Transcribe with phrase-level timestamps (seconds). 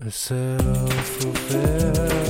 [0.00, 2.23] A self-fulfilling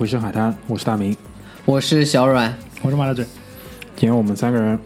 [0.00, 1.14] 回声海滩》，我是大明。
[1.66, 3.22] 我是小阮，我是马大嘴，
[3.96, 4.78] 今天我们三个人，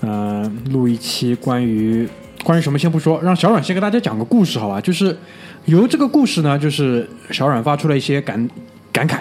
[0.00, 2.06] 呃，录一期关于
[2.44, 4.78] 关于什么先不说，让小阮先给大家讲个故事，好吧？
[4.78, 5.16] 就是
[5.64, 8.46] 由这个故事呢，就是小阮发出了一些感
[8.92, 9.20] 感慨，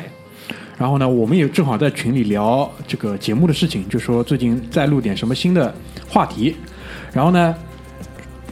[0.78, 5.74] 然后呢，我们也正好在群里聊这个节目的事情，就说最近再录点什么新的
[6.10, 6.58] 话题，
[7.14, 7.56] 然后呢，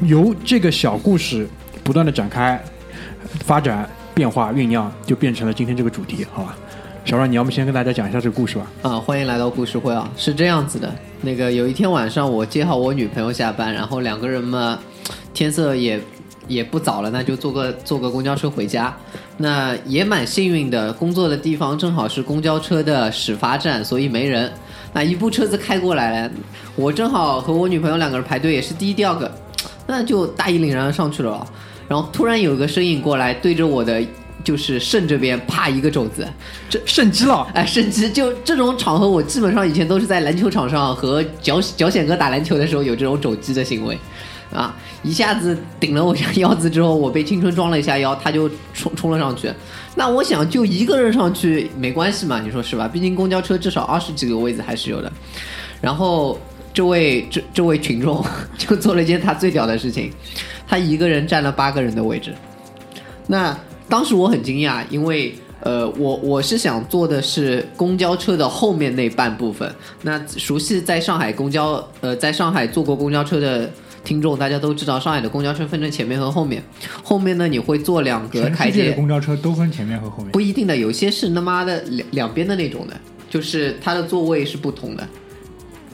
[0.04, 1.46] 由这个小故事
[1.84, 2.58] 不断的展开、
[3.42, 6.58] 发展、变化、酝酿，就变成了今天这个主题，好吧？
[7.10, 8.72] 小阮，你要不先跟大家讲一下这个故事吧。
[8.84, 10.08] 啊，欢迎来到故事会啊！
[10.16, 14.78] 是这样子的，那个有一天晚上，我接好我女朋友下班，然后两个人嘛，
[15.34, 16.00] 天色也
[16.48, 18.96] 也不早了，那就坐个坐个公交车回家。
[19.38, 24.52] 那也蛮幸运的，工作的地方正好是公交车的始发站，所以没人。
[24.94, 26.32] 那一部车子开过来了，
[26.76, 29.32] 我正好和我女朋友两个人排队，也是第一、第二个，
[29.88, 31.44] 那就大义凛然上去了。
[31.88, 34.00] 然后突然有一个身影过来，对着我的
[34.44, 36.28] 就是肾这边啪一个肘子，
[36.70, 43.98] 这肾肌了，哎，肾击就这种场合，我基本上以前都是在篮球场上和脚脚显哥打篮球的时候有这种肘击的行为，
[44.54, 49.52] 啊，一下子顶了我一下腰子之后，我被青春撞了一下腰，他就冲冲了上去。
[49.96, 52.88] 那我想就一个人上去没关系嘛，你说是吧？
[52.88, 55.12] 毕竟公交车至少二十几个位置还是有的。
[55.82, 56.40] 然后
[56.74, 58.24] 这位这这位群众
[58.58, 60.12] 就做了一件他最屌的事情，
[60.66, 62.34] 他一个人占了八个人的位置。
[63.28, 63.58] 那
[63.90, 69.70] 当时我很惊讶，因为呃，我我是想坐的是公交车的后面那半部分。
[70.04, 73.70] 那熟悉在上海公交呃，在上海坐过公交车的
[74.04, 76.64] 听众，大家都知道上海的公交车分成前面和后面。
[77.04, 80.40] 后面呢，你会坐两个台阶的，公交车都分前面和后面不。
[80.40, 82.96] 一定的，有些是他妈的两两边的那种的，
[83.30, 85.06] 就是它的座位是不同的。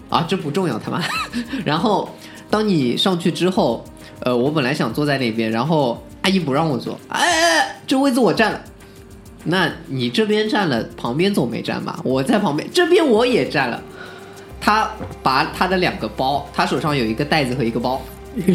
[0.08, 1.02] 啊，这不重要，他妈。
[1.66, 2.08] 然后
[2.50, 3.84] 当你上去之后，
[4.20, 8.59] 呃，我本来想坐在那边，然后阿姨不让我坐，哎哎，哎这位子我占了。
[9.44, 12.00] 那你这边占了，旁边总没占吧？
[12.03, 13.80] 我在旁边，这边我也占了。
[14.59, 14.90] 他
[15.22, 18.02] 把他的两个包，他手上有一个袋子和一个包，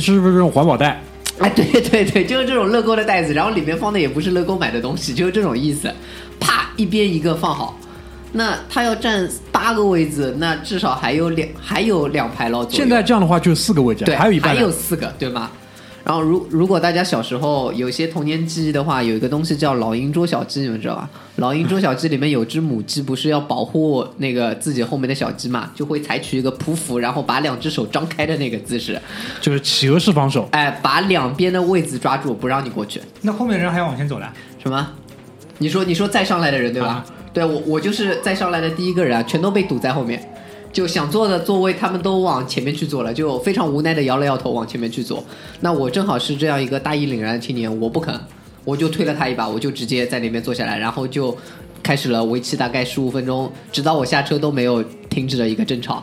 [0.01, 1.01] 是不是这种环保袋？
[1.39, 5.89] 哎，对对对，就是这种乐购的袋子，然后里面放的也不是乐购买的东西，就是这种意思。
[6.41, 7.79] 啪，一边一个放好。
[8.33, 12.67] 那他要占八个位子，那至少还有两还有两排了。
[12.69, 15.49] 现在这样的话就四个位置，对，还有一半还有四个，对吗？
[16.03, 21.09] 然后如如果大家小时候有些童年记忆的话，有一个东西叫老鹰捉小鸡，你们知道吧？
[21.37, 29.01] 老鹰捉小鸡里面有只母鸡，不是要保护那个自己后面的小鸡嘛，就会采取一个匍匐，然后把两只手张开的那个姿势，
[29.41, 30.49] 就是企鹅式防守。
[30.53, 33.01] 哎，把两边的位置抓住，不让你过去。
[33.23, 34.89] 那后面的人还要往前走了，什么？
[35.59, 36.89] 你说你说再上来的人对吧？
[36.89, 40.21] 啊对我我就是再上来的第一个人啊，全都被堵在后面，
[40.73, 45.25] 就想坐的座位他们都往前面去坐了，就非常无奈的摇了摇头往前面去坐。
[45.61, 48.15] 那我正好是这样一个大义凛然的青年，我不肯，
[48.65, 51.37] 我就推了他一把，我就直接在那边坐下来，然后就
[51.83, 56.03] 开始了为期大概十五分钟，直到我下车都没有停止的一个争吵。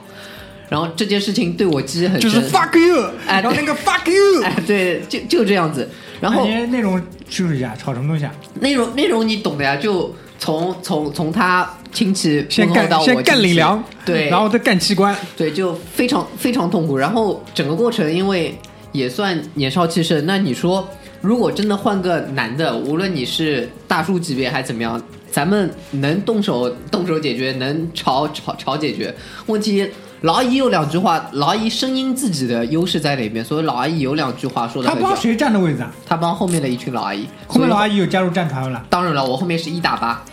[0.69, 5.87] 然后这件事情对我记忆很深，就是 fuck you，哎然后那个 fuck you，哎，对，就就这样子。
[6.19, 8.35] 然后内容就是一下，吵什么东西啊？
[8.59, 16.95] 内容内容你懂的呀，就从从从他亲戚先干到我干先干领粮，对， 然后再干器官，对，就非常非常痛苦。
[16.95, 18.57] 然后整个过程因为
[18.91, 20.87] 也算年少气盛，那你说
[21.21, 25.01] 如果真的换个男的，无论你是大叔级别还是怎么样，
[25.31, 29.13] 咱们能动手动手解决，能吵吵吵解决
[29.47, 29.87] 问题。
[30.21, 33.45] 老阿姨有两句话，老阿姨声音自己的优势在哪边？
[33.45, 35.91] 所以老阿姨有两句话说的很对，他帮谁站的位置啊？
[36.07, 37.27] 她帮后面的一群老阿姨。
[37.45, 38.83] 后面老阿姨，有加入战团了。
[38.89, 40.23] 当然了，我后面是一打八，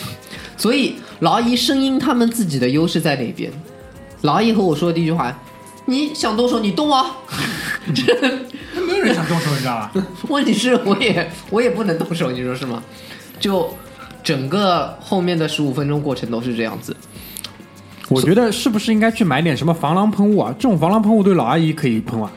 [0.56, 3.52] 所以老阿姨声音他们自己的优势在哪边？
[4.22, 5.38] 老阿姨和我说的第一句话
[5.84, 7.18] ：“你想动手你动啊。”
[7.94, 8.02] 这
[8.86, 9.92] 没有人想动手，你知道吧？
[10.28, 12.82] 问题是我也我也不能动手，你说是吗？
[13.38, 13.68] 就
[14.24, 16.96] 整个后面的十五分钟过程都是这样子。
[18.08, 20.54] 我觉得是不是应该去买点什么防狼喷雾啊？
[20.58, 22.30] 这种防狼喷雾对老阿姨可以喷啊？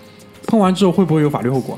[0.48, 1.78] 喷完之后会不会有法律后果？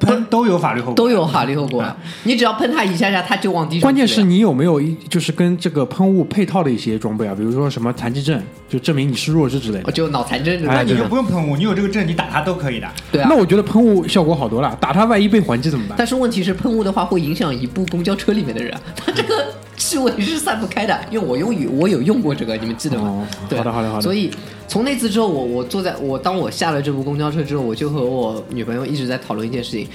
[0.00, 1.84] 喷都有法律后果，都有法律后果，
[2.22, 3.82] 你只要喷他一下下，他就往地上。
[3.82, 7.34] 关键是，你有没有一就是跟这个喷雾配套的一些装备啊？
[7.36, 9.92] 比如说什么残疾证，就证明你是弱智之类的。
[9.92, 10.74] 就脑残症之类的。
[10.74, 12.88] 那你就不用喷雾，你有这个证，你打它都可以的。
[13.12, 13.36] 对啊那。
[13.36, 15.96] 我觉得喷雾效果好多了，打它万一被还击怎么办？
[15.98, 21.00] 但是问题是，喷雾的话会影响一部公交车里面的人，它这个 气味是散不开的。
[21.10, 23.08] 因为我用我有用过这个，你们记得吗？
[23.08, 24.30] 哦对，好的好的好的所以
[24.68, 29.88] 从那次之后，我我坐在我当我下了这部公交车之后，我就和我女朋友一直在讨论一件事情：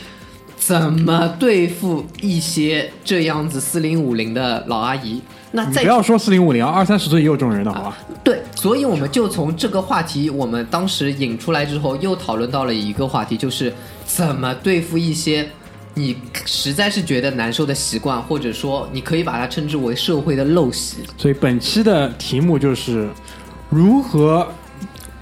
[0.57, 5.21] 怎么对付一些这样子四零五零的老阿姨？
[5.51, 7.97] 那在你不要说四零五零啊，二三十岁也有这种人的好吧？
[8.23, 13.71] 对，所以我们就从这个话题，我们当时引出来之后，又讨论到了一个话题，就是
[14.05, 15.47] 怎么对付一些
[15.97, 20.97] 你实在是觉得难受的习惯，或者说你可以把它称之为社会的陋习。
[21.17, 23.09] 所以本期的题目就是
[23.69, 24.45] 如何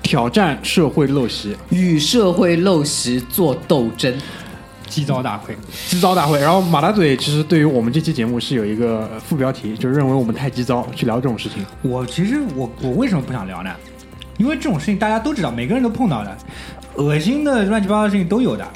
[0.02, 4.14] 挑战社会陋习，与社会陋习做斗争。
[4.90, 6.40] 鸡糟大会，鸡糟大会。
[6.40, 11.66] 然后马大嘴其实对于我们这期节目是有一个副标题，就是认为我们太鸡糟去聊这种事情。
[11.82, 13.72] 我其实我我为什么不想聊呢？
[14.38, 16.38] 因为这种事情大家都知道，每个人都碰到的，
[16.96, 18.68] 恶心的乱七八糟的事情都有的。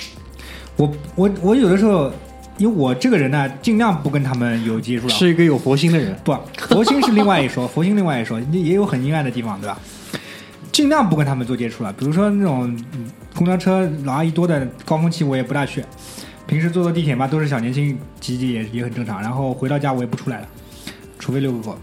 [0.77, 2.11] 我我我有的时候，
[2.57, 5.13] 因为我这个人呢，尽量不跟他们有接触了。
[5.13, 6.37] 是一个有佛心的人，不，
[6.69, 9.77] 佛心是另外一说， 佛心另外一说，也也有很阴暗的地方，对吧？
[10.71, 11.91] 尽量不跟他们做接触了。
[11.93, 15.83] 比如说那种嗯公交车老阿姨多的高峰期，我也不大去。
[16.45, 19.19] 平时坐坐地铁嘛，都是小年轻挤挤也也很正常。
[19.21, 20.47] 然后回到家我也不出来了，
[21.17, 21.77] 除非遛个狗。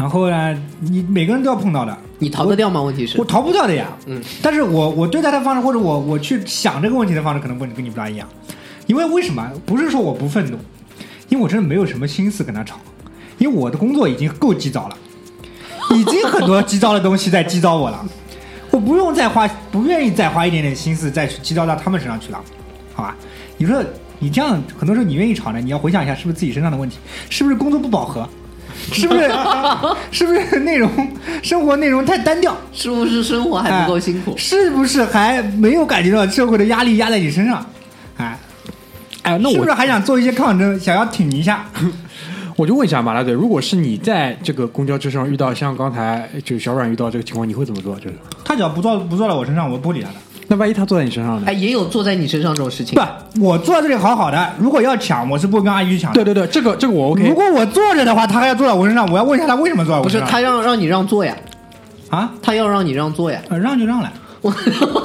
[0.00, 2.80] 然后呢，你每个人都要碰到的，你逃得掉吗？
[2.80, 3.88] 问题是我，逃不掉的呀。
[4.06, 8.26] 嗯，但是我我对待的方式，或者我我去想这个问题的方式，可能不跟你不大一样。
[8.86, 9.52] 因为为什么？
[9.66, 10.56] 不是说我不愤怒，
[11.28, 12.76] 因为我真的没有什么心思跟他吵，
[13.36, 14.96] 因为我的工作已经够急躁了，
[15.94, 18.02] 已经很多急躁的东西在急躁我了，
[18.70, 22.40] 我不用再花，不愿意再花一点点心思再去急躁到他们身上去了，
[22.94, 23.14] 好吧？
[23.58, 23.84] 你说
[24.18, 26.96] 你这样，很多时候你愿意吵呢，你要回想一下，是不是自己身上的问题？
[27.28, 28.26] 是不是工作不饱和？
[28.92, 29.30] 是不是
[30.10, 30.90] 是不是内容
[31.42, 32.56] 生活内容太单调？
[32.72, 34.34] 是不是生活还不够辛苦？
[34.36, 37.64] 是不是还没有感觉到社会的压力压在你身上？
[38.16, 38.38] 哎，
[39.22, 41.64] 哎，那我是不是还想做一些抗争，想要挺一下？
[42.56, 47.94] 我就问一下马大嘴，如果是你在这个公交车上遇到像刚才就小阮遇到这个情况，你会怎么做？
[47.96, 50.14] 就是他只要不坐不坐到我身上，我不理他的。
[50.50, 51.52] 那万一他坐在你身上呢哎，？
[51.52, 52.98] 也有坐在你身上这种事情
[53.34, 56.24] 不。，我坐在这里好好的，如果要抢，我是不跟阿姨去抢的。
[56.24, 57.36] 对对对，这个这个我 OK 如。
[57.36, 60.32] 果我坐着的话，他还要坐在我身上，我要问一下他为什么坐在我身上不是。
[60.32, 61.36] 他让让你让座呀，
[62.08, 63.40] 啊，他要让你让座呀。
[63.48, 64.12] 呃让就让了。
[64.40, 64.52] 我，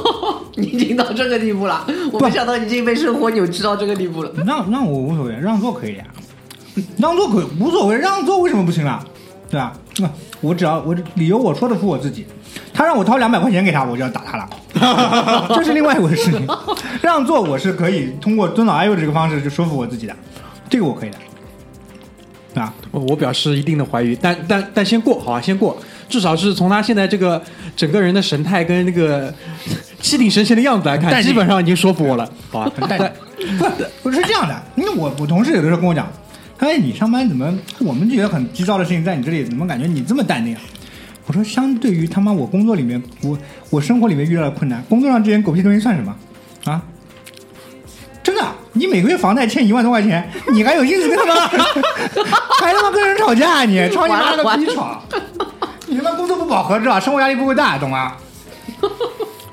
[0.58, 4.32] 你已经到这个地步了，我没想到你已经被生活扭曲到这个地步了。
[4.48, 6.06] 让让我无所谓，让座可以呀，
[6.98, 9.00] 让座可无所谓，让座为什么不行了？
[9.48, 9.74] 对吧？
[10.00, 10.10] 那
[10.42, 12.26] 我只要我理由我说得出我自己，
[12.74, 16.48] 他让我掏两百块钱给他，我就要打他了， 这是另外一回事情。
[17.02, 20.16] 让座我是可以通过尊老爱幼这个方式就说服我自己的，
[20.70, 22.74] 这个我可以的，啊？
[22.92, 25.78] 我我表示一定的怀疑，但但但先过，好吧，先过，
[26.10, 27.42] 至少是从他现在这个
[27.76, 29.34] 整个人的神态跟那个
[30.02, 32.72] 气定神闲的样子来看，基本上已经说服我了，好吧？
[32.78, 33.66] 很淡定不
[34.04, 36.08] 不是这样的，因为我我同事有的时候跟我讲，
[36.58, 40.62] 哎，你上班怎么我们觉得很急躁的事情，在你这里怎么感觉你这么淡定啊？
[41.28, 43.38] 我说，相对于他妈我工作里面，我
[43.70, 46.16] 我生活里面遇到的困难，工作上这些狗屁东西算什么
[46.66, 46.82] 啊？
[48.24, 51.48] 真的，你每个月房贷欠一万多块钱， 你还有心思跟他妈
[52.62, 55.02] 还他妈跟人吵架、啊你 吵你妈个逼吵！
[55.88, 57.00] 你他妈工作不饱和知道吧？
[57.00, 58.14] 生活压力不够大，懂吗？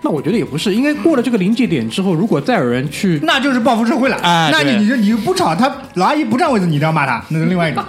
[0.04, 4.16] 那我觉得也不是，因为过了这个临界点之后，如果再有人去，那就是报复社会了。
[4.22, 7.84] 哎那你你就你就不吵，他老阿姨不占位置，你都要骂他，那是另外一种。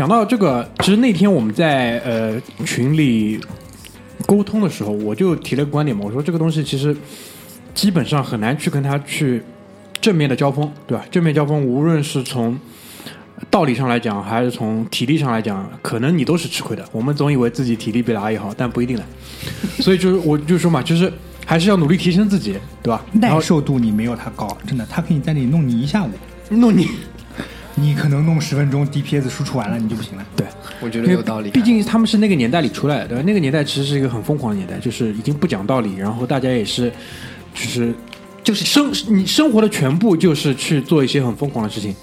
[0.00, 3.38] 讲到这个，其实那天我们在呃群里
[4.24, 6.96] 沟通的时候，我就提了个观点嘛，我说这个东西其实
[7.74, 9.42] 基本上很难去跟他去
[10.00, 11.04] 正面的交锋，对吧？
[11.10, 12.58] 正面交锋，无论是从
[13.50, 16.82] 道理上来讲，还是从体力上来讲，可能你都是吃亏的。
[16.92, 19.04] 我们总以为自己体力比老阿姨好，但不一定的。
[19.80, 21.12] 所以就是我就说嘛，就是
[21.44, 23.04] 还是要努力提升自己，对吧？
[23.20, 26.08] 然后耐受度你没有他高，真的，他可以在那里弄你一下午，
[26.48, 26.88] 弄你，
[27.76, 30.26] 你可能弄十分钟，DPS 输出完了你就不行了。
[30.36, 30.46] 对，
[30.80, 31.50] 我觉得有道理。
[31.50, 33.24] 毕竟他们是那个年代里出来的，对吧？
[33.26, 36.92] 那个年代其实是一个很疯狂的年代，就是已经不讲道理，然后大家也是，
[37.54, 37.94] 就是
[38.42, 41.94] 就是生你生活的全部就是去做一些很疯狂的事情。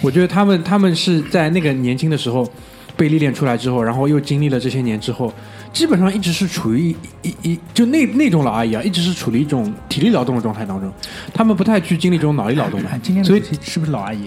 [0.00, 2.48] 我觉得他们他们是在那个年轻的时候
[2.96, 5.32] 被历练出来之后，然后又经历了这些年之后，
[5.72, 10.92] 基本上一直是处于一一一就那那种老阿姨啊，一直是处于一种体力劳动的状态当中，
[11.32, 14.20] 他们不太去经历这种脑力劳动的哎，今天所以是不是老阿姨？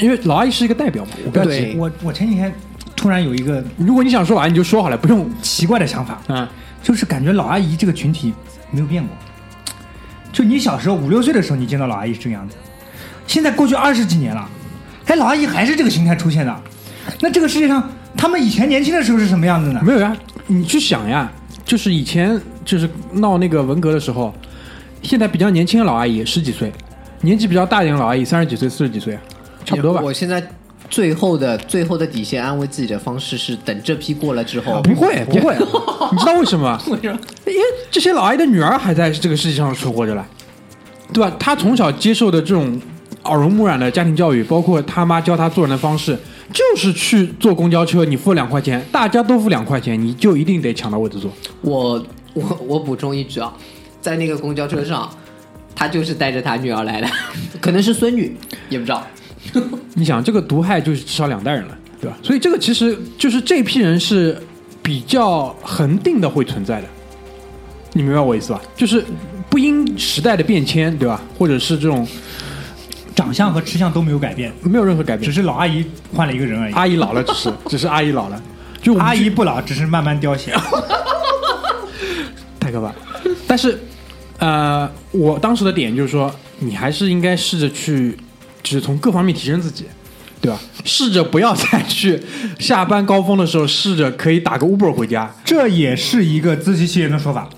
[0.00, 1.78] 因为老阿姨是一个代表嘛，我不要对急。
[1.78, 2.52] 我我前几天
[2.94, 6.48] 突然有一个如果你想说老阿姨，你就说好了，不用奇怪的想法，啊。
[6.82, 8.32] 就是感觉老阿姨这个群体
[8.70, 9.16] 没有变过。
[10.32, 12.54] 就你小时候五六岁的时候，你见到老阿姨是这个样子，
[13.26, 14.48] 现在过去二十几年了，
[15.06, 16.56] 哎，老阿姨还是这个形态出现的。
[17.20, 19.80] 那这个世界上，他们以前年轻的时候是什么样子呢？
[19.82, 20.16] 没有呀，
[20.46, 21.28] 你去想呀，
[21.64, 24.32] 就是以前就是闹那个文革的时候，
[25.02, 26.72] 现在比较年轻的老阿姨十几岁，
[27.22, 29.18] 年纪比较大一点的老阿姨三十几岁、四十几岁，
[29.66, 30.00] 差不多吧。
[30.02, 30.42] 我现在
[30.88, 35.54] 最后的最后的底线安慰自己的方式是等这批过了之后，不会不会，
[36.12, 36.98] 你知道为什么 吗？
[37.44, 40.24] 因为这些老阿姨的女儿还在这个世界上存活着了，
[41.12, 41.36] 对吧？
[41.38, 42.80] 她从小接受的这种
[43.24, 46.16] 耳濡目染的家庭教育，包括他妈教她做人的方式，
[46.52, 51.28] 就是去坐公交车，你付两块钱，大家都付两块钱，你就一定得抢到位置坐。
[51.62, 52.00] 我
[52.34, 53.52] 我我补充一句啊，
[54.00, 55.10] 在那个公交车上，
[55.74, 57.08] 他就是带着他女儿来的，
[57.60, 58.36] 可能是孙女，
[58.68, 59.04] 也不知道。
[59.94, 62.16] 你想，这个毒害就是至少两代人了，对吧？
[62.22, 64.36] 所以这个其实就是这批人是
[64.82, 66.88] 比较恒定的会存在的，
[67.92, 68.60] 你明白我意思吧？
[68.76, 69.04] 就是
[69.48, 71.20] 不因时代的变迁，对吧？
[71.38, 72.06] 或者是这种
[73.14, 75.84] 长相和吃相都没有改变，没有任何改变只，是老阿姨
[76.14, 76.72] 换了一个人而已。
[76.74, 78.40] 阿姨老了，只是 只是阿姨老了，
[78.82, 80.52] 就阿姨不老，只是慢慢凋谢。
[82.60, 82.92] 太可怕。
[83.46, 83.78] 但是，
[84.38, 88.16] 呃，我当时的点就是说，你还是应该试着去，
[88.66, 89.84] 就是从各方面提升自己，
[90.40, 90.58] 对吧？
[90.84, 92.20] 试着不要再去
[92.58, 95.32] 下班高峰的时候，试着可以打个 Uber 回家。
[95.44, 97.48] 这也是一个自欺欺人的说法，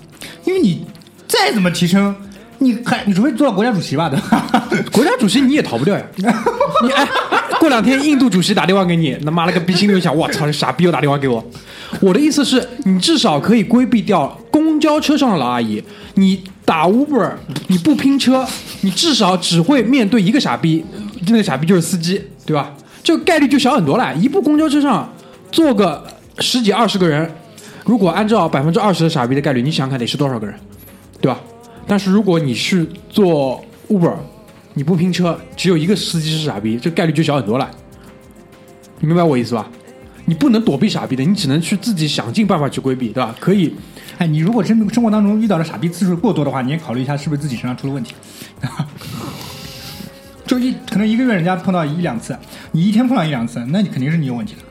[0.45, 0.85] 因为你
[1.27, 2.15] 再怎么提升，
[2.59, 4.67] 你还你除非做到国家主席吧，对吧？
[4.93, 6.05] 国家主席你也逃不掉呀！
[6.83, 7.07] 你哎，
[7.59, 11.43] 过两天印度主席打电话给你，他妈了个逼，心里想：我操，这傻逼又打电话给我。
[12.01, 15.83] 我的意思是你至少可以规避掉公交车上的老阿姨，
[16.15, 17.33] 你打 Uber，
[17.67, 18.45] 你不拼车，
[18.81, 20.83] 你至少只会面对一个傻逼，
[21.27, 22.73] 那个傻逼就是司机，对吧？
[23.03, 24.13] 这个概率就小很多了。
[24.15, 25.11] 一部公交车上
[25.51, 26.05] 坐个
[26.39, 27.29] 十几二十个人，
[27.85, 30.55] 如果按照百分之二十的傻逼的概率，你想想看得是多少个人？
[31.21, 31.39] 对吧？
[31.87, 34.13] 但是如果你是做 Uber，
[34.73, 37.69] 你不拼车，只有一个司机是傻逼，这概率就小很多了。
[38.99, 39.67] 你明白我意思吧？
[40.25, 43.33] 你不能躲避傻逼的，你只能去自己想尽办法去规避，对吧？
[43.39, 43.73] 可以，
[44.19, 48.13] 哎， 你如果真生活当中遇到的傻逼次数过多的话，你也考虑一下是不是自己身上出了问题。
[50.45, 52.37] 就一可能一个月人家碰到一两次，
[52.71, 54.61] 你一天碰到一两次，那你肯定是你有问题的。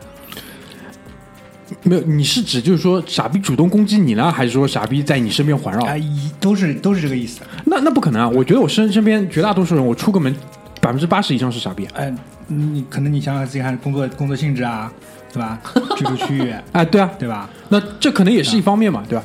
[1.83, 5.85] 没有，你是指就是说傻逼主动攻击你呢，还是说傻逼在你身边环绕？
[5.87, 7.41] 哎，一都是都是这个意思。
[7.67, 8.29] 那那不可能啊！
[8.29, 10.35] 我觉得我身身边绝大多数人，我出个门，
[10.81, 11.87] 百分之八十以上是傻逼。
[11.95, 12.13] 哎，
[12.49, 14.93] 你可能你想想自己看工作工作性质啊，
[15.33, 15.61] 对吧？
[15.97, 17.49] 居住区域， 哎，对啊，对吧？
[17.69, 19.25] 那这可能也是一方面嘛，对吧？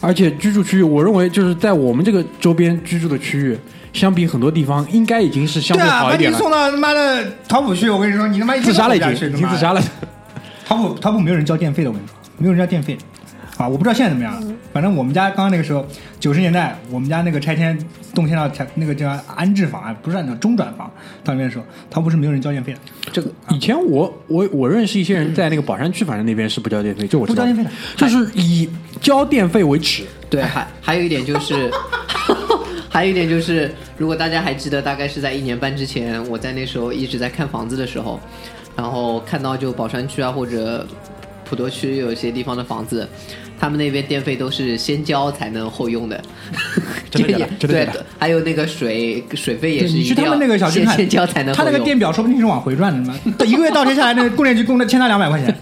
[0.00, 3.58] 而且居住区域，我认为就是在我们这个周边居住的区域，
[3.92, 6.36] 相比很多地方，应该已经是相对对啊，把好一点了。
[6.36, 9.72] 你送到他妈的桃浦去，我跟你说，你他妈一天自杀了已经，已经自杀。
[9.72, 9.82] 了。
[10.64, 12.96] 桃浦桃浦没有人交电费的，我跟你说，没有人交电费。
[13.62, 14.54] 啊，我不知道现在怎么样了。
[14.72, 15.86] 反正我们家刚刚那个时候，
[16.18, 17.78] 九十年代，我们家那个拆迁
[18.14, 20.90] 动迁到拆那个叫安置房啊，不是按照中转房
[21.22, 22.78] 到那边的时候，他不是没有人交电费的，
[23.12, 27.70] 这个以前我我我认识一些人在那个宝山区，反正那边是不交电费，就我不交电费的。
[27.96, 28.68] 就是以
[29.00, 30.04] 交电费为耻。
[30.28, 31.70] 对，还还有一点就是，
[32.88, 38.20] 还有一点就是， 如果大家还记得，大概是在一年半之前，我在那时候一直在看房子的时候，
[38.76, 40.86] 然后看到就宝山区啊或者
[41.44, 43.08] 普陀区有一些地方的房子，
[43.60, 46.20] 他们那边电费都是先交才能后用的，
[47.10, 53.14] 真的真的还有那个水水费也是一定要你去他们那个小区看，先先交才能他那个电表说不定是往回转的嘛，
[53.44, 55.54] 一个月倒贴下来，那个供电局供的欠他两百块钱。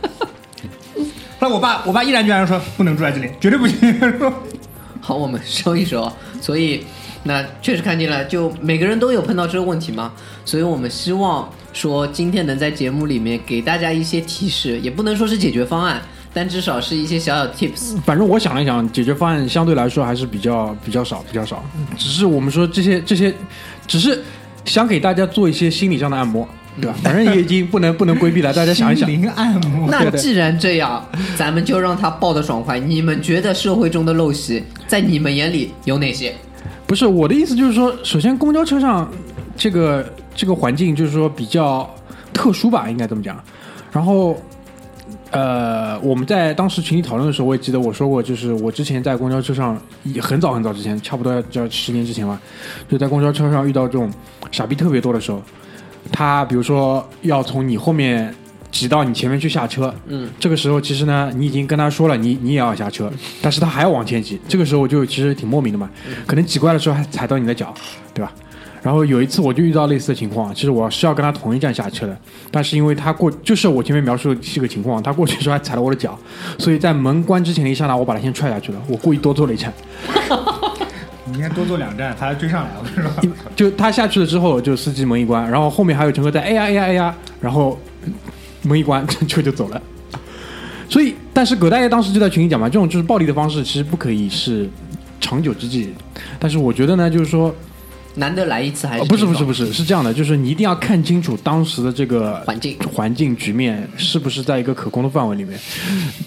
[1.41, 3.99] 后来我爸我爸毅然决然说不能住在这里，绝对不行。
[4.19, 4.33] 说
[5.01, 6.11] 好，我们收一收。
[6.41, 6.85] 所以，
[7.23, 10.13] 那确实看见了，就每个人都有碰到这个问题嘛。
[10.45, 17.97] 所以我们希望说，今天能在节目里面给大家一些提示，也不能说是解决方案，但至少是一些小小 tips。
[18.05, 21.65] 反正我想了一想，解决方案相对来说还是比较比较少，比较少。
[21.97, 23.35] 只是我们说这些这些，
[23.87, 24.23] 只是
[24.65, 26.47] 想给大家做一些心理上的按摩，
[26.81, 26.97] 对吧？
[27.03, 29.89] 反正也已经不能不能规避了，大家想一想，心灵按摩。
[29.91, 31.05] 那既然这样，
[31.37, 32.79] 咱们就让他爆得爽快。
[32.79, 36.35] 你们觉得社会中的陋习，在你们眼里有哪些？
[36.87, 39.11] 不是我的意思，就是说，首先公交车上
[39.57, 41.89] 这个这个环境就是说比较
[42.33, 43.39] 特殊吧，应该这么讲。
[43.93, 44.41] 然后，
[45.31, 52.41] 呃，我们在当时群里讨论的时候，我也记得我说过，就是我之前在公交车上，也很早很早之前，差不多要要十年之前吧，
[52.89, 54.11] 就在公交车上遇到这种
[54.51, 55.43] 傻逼特别多的时候，
[56.11, 58.35] 他比如说要从你后面。
[58.71, 65.89] 挤到你前面去下车，嗯，这个时候其实呢，你已经跟他说了，你你也要下车，但是他还要往前挤，这个时候我就其实挺莫名的嘛，
[66.27, 67.73] 可能挤过来的时候还踩到你的脚，
[68.13, 68.31] 对吧？
[68.83, 72.17] 然后有一次我就遇到类似的情况，其实我是要跟他同一站下车的，
[72.51, 76.19] 但是因为他过就是我前面描述的这个情况，他过去的时候还踩了我的脚，
[76.59, 79.73] 所以在门关之前的一刹那，我把他先踹下去了，我故意多坐了一站，
[81.25, 83.31] 你应该多坐两站，他追上来了，是吧？
[83.55, 87.79] 就他下去了之后，就司机门一关，然后后面还有乘客在哎呀哎呀哎呀，然后
[88.63, 89.81] 门一关 车就走了。
[90.89, 94.67] 所以，但是葛大爷当时就在群里讲嘛，这种就是暴力的方式，其实不可以是
[95.21, 95.93] 长久之计。
[96.39, 97.55] 但是我觉得呢，就是说，
[98.19, 105.59] 难得来一次还呃是、不是不是不，是，是这样的，就是你一定要看清楚当时的这个环境环境局面是不是在一个可控的范围里面。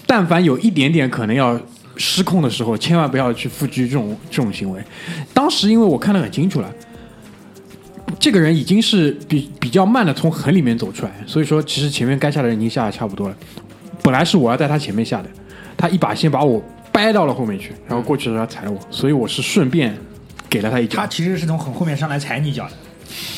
[0.06, 1.60] 但凡有一点点可能要
[1.96, 4.82] 失控的时候，千万不要去复居这种这种行为。
[5.32, 6.70] 当时因为我看得很清楚了。
[8.18, 13.34] 这个人已经是比比较慢的从横里面走出来，所以说其实前面该下的人已经下的差不多了。
[14.00, 15.28] 本来是我要在他前面下的，
[15.76, 19.96] 他一把先把我掰到了后面去，然后过去的时候他踩了我，所以我是顺便
[20.52, 21.06] 给了他一脚他。
[21.06, 22.72] 其实是从很后面上来踩你一脚的，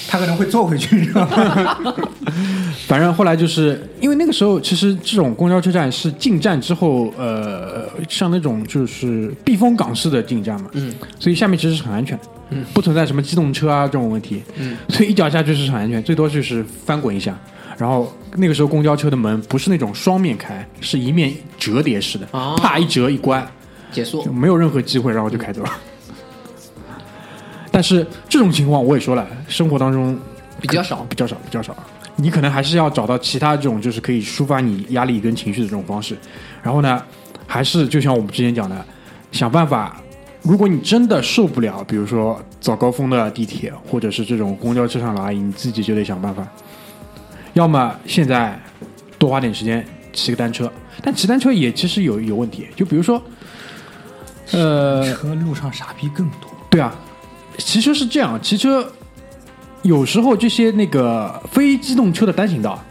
[0.09, 1.85] 他可能会坐回去，你知道吗？
[2.89, 17.37] 反正后来就是因为那个时候，其实这种公交车站是进站之后，呃，像那种就是避风港式的进站嘛，嗯，所以下面其实是很安全的，嗯，不存在什么机动车啊这种问题，嗯，所以一脚下去是很安全，最多就是翻滚一下。
[17.77, 23.45] 然后那个时候公交车的门不是那种双面开，是一面折叠式的，哦啪一折一关，
[23.91, 24.33] 结束就。
[24.33, 25.71] 没有任何机会，然后就开走了。
[27.75, 30.17] 但是这种情况我也说了，生活当中
[30.61, 31.77] 比较少比较少，比较少。
[32.15, 36.17] 你可能还是要找到其他这种就是可以抒发你压力跟情绪的这种方式。
[36.63, 37.03] 然后呢，
[37.49, 38.87] 还是就像我们之前讲的，
[39.33, 40.01] 想办法。
[40.43, 46.47] 如果你真的受不了，比如说早高峰的地铁，或者是这种公交车上的阿姨，你自己就得想办法。
[47.55, 48.57] 要么现在
[49.19, 50.71] 多花点时间骑个单车，
[51.03, 53.21] 但骑单车也其实有有问题，就比如说，
[54.53, 56.51] 呃，车路上傻逼更多。
[56.69, 56.95] 对啊，
[57.59, 58.91] 骑车是这样，骑车
[59.83, 62.83] 有时候这些那个非机动车的单行道，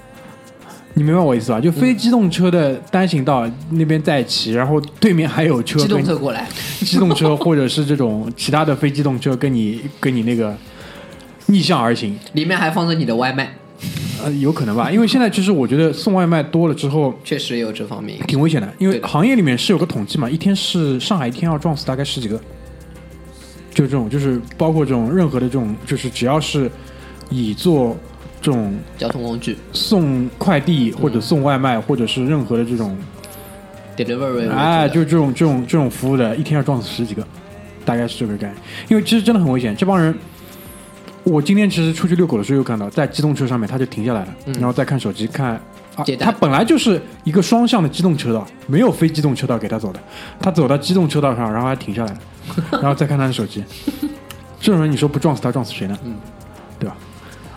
[0.94, 1.60] 你明白我意思吧？
[1.60, 6.48] 就非机动车的单行道那边在骑，然后对面还有车机动车过来，
[6.86, 10.56] 机动车或者是这种其他的非机动车跟你跟你那个
[11.48, 13.56] 逆向而行，里面还放着你的外卖，
[14.24, 14.90] 呃，有可能吧？
[14.92, 17.14] 因为现在其实我觉得送外卖多了之后。
[17.24, 18.18] 确实有这方面。
[18.28, 22.40] 挺危险的，因为行业里面是有个统计嘛，一天是上海一天要撞死大概十几个，
[23.74, 26.70] 就这种，就是包括这种任何的这种，就是只要是
[27.30, 27.98] 以做
[28.42, 32.96] 这种交通工具送快递或者送外卖，或者是任何的这种
[33.98, 37.26] ，delivery，哎，就这种这种这种服务的，一天要撞死十几个，
[37.84, 38.56] 大概是这个概念。
[38.90, 40.14] 因为其实真的很危险，这帮人。
[41.24, 45.60] 我今天其实出去遛狗的时候又看到，在机动车上面他就停下来了，嗯然后再看手机看。
[46.20, 50.00] 他本来就是一个双向的机动车道，没有非机动车道给他走的，
[50.40, 52.16] 他走到机动车道上，然后还停下来，
[52.72, 53.64] 然后再看他的手机。
[54.60, 55.98] 这种人你说不撞死他，撞死谁呢？
[56.04, 56.16] 嗯，
[56.80, 56.96] 对吧？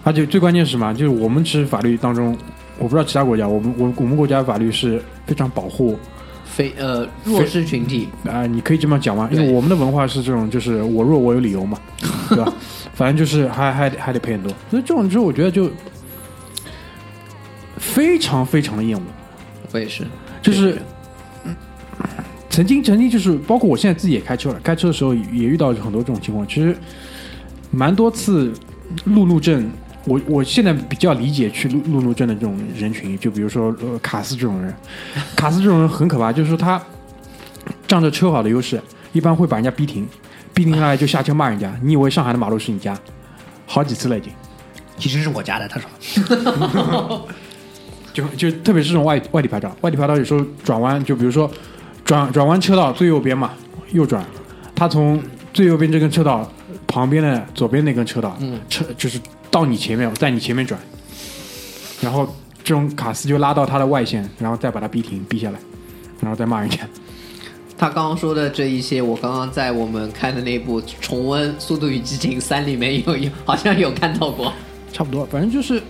[0.05, 0.92] 而且最关键是什么？
[0.92, 2.37] 就是我们其实法律当中，
[2.79, 5.99] 我不知道其他国家，我们我我们国家法律是非常保护
[6.44, 9.29] 非呃弱势群体，啊、你可以这么讲吗？
[9.33, 11.79] 因为我们的文化是这种，就是我弱我有理由嘛，
[12.29, 12.53] 对吧？
[12.94, 15.70] 反正就是还还得还得赔很多，所以这种就是我觉得就
[17.79, 19.03] 非常非常的厌恶，
[19.73, 20.05] 我也是。
[20.43, 20.81] 就是
[21.45, 21.55] 嗯
[22.49, 26.77] 曾经曾经就是包括我现在自己也开车了，开车的时候也遇到很多这种情况，其实
[27.71, 28.53] 蛮多次
[29.05, 29.71] 路怒症。
[30.05, 34.73] 我我现在比较理解去路路怒症的这种人群，就比如说呃卡斯这种人，
[35.35, 36.81] 卡斯这种人很可怕，就是说他
[37.89, 38.81] 仗着车好的优势，
[39.12, 40.07] 一般会把人家逼停，
[40.55, 41.75] 逼停下来就下车骂人家。
[41.83, 42.97] 你以为上海的马路是你家？
[43.67, 44.33] 好几次了已经，
[44.97, 47.29] 其实是我家的，他说。
[48.16, 51.50] 就就特别是这种外外地牌照，外地牌照有时候转弯，就比如说
[52.02, 53.52] 转转弯车道最右边嘛，
[53.92, 54.24] 右转，
[54.74, 56.50] 他从最右边这根车道
[56.87, 60.81] 旁边的左边那根车道，嗯，车就是到你前面，在你前面转，
[62.00, 62.26] 然后
[62.64, 65.59] 这种卡斯就拉到他的外线，然后再把他逼停，逼下来，
[66.22, 66.79] 然后再骂人家。
[67.76, 74.50] 他刚刚说的这一些，我刚刚在我们看的那部重温《速度与激情三》里面有有好像有看到过。
[74.90, 75.83] 差不多，反正就是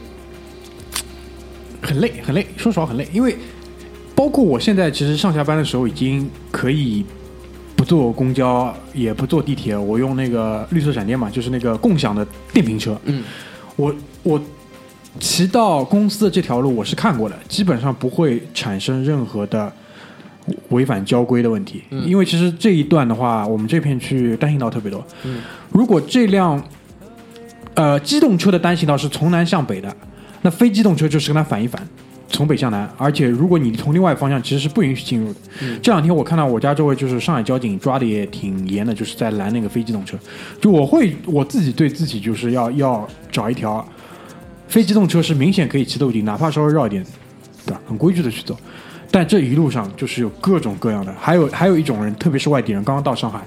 [1.86, 2.44] 很累，很累。
[2.56, 3.36] 说实话很累，因为
[4.14, 7.04] 包括我现在其实上下班的时候已经可以
[7.76, 12.98] 不坐公交，也不坐地铁，我用那个绿色闪电嘛，就是那个共享的电瓶车。
[13.04, 13.22] 嗯，
[13.76, 14.40] 我我
[15.20, 19.72] 骑到公司的这条路我是看过的，基本上不会产生任何的
[20.70, 21.82] 违反交规的问题。
[21.90, 25.06] 因为其实这一段的话，我们这片区单行道特别多。
[25.24, 26.62] 嗯，如果这辆
[27.74, 29.94] 呃机动车的单行道是从南向北的，
[30.46, 31.82] 那非机动车就是跟它反一反。
[32.28, 35.40] 从北向南，而且如果你从另外方向，其实是不允许进入的。
[35.82, 40.16] 这两天我看到我家周围就是上海交警抓的也挺严的，就是在拦那个非机动车。
[40.60, 43.84] 就我会我自己对自己就是要要找一条
[44.68, 47.04] 非机动车是明显可以骑的路径，哪怕稍微绕一点，
[47.64, 47.80] 对吧？
[47.88, 48.56] 很规矩的去走。
[49.10, 53.40] 但这一路上就是有各种各样的，还有还有一种人，特别是外地人，刚刚到上海，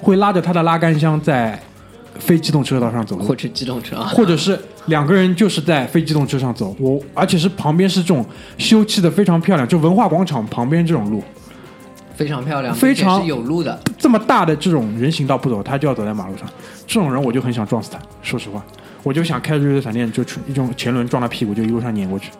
[0.00, 1.58] 会拉着他的拉杆箱在
[2.18, 8.24] 非机动车道上走路或，者机动车啊，或者是两个人就是在非机动车上走，我而且是旁边是这种
[8.58, 11.22] 修葺的非常漂亮，就文化广场旁边这种路，
[12.14, 13.78] 非常漂亮，非常有路的。
[13.98, 16.48] 这么大的这种人行道不走，他就要走在马路上，
[16.86, 17.98] 这种人我就很想撞死他。
[18.22, 18.64] 说实话，
[19.02, 22.30] 我就想开着绿色闪电，就出一种前轮撞他屁股，就一路上碾过去，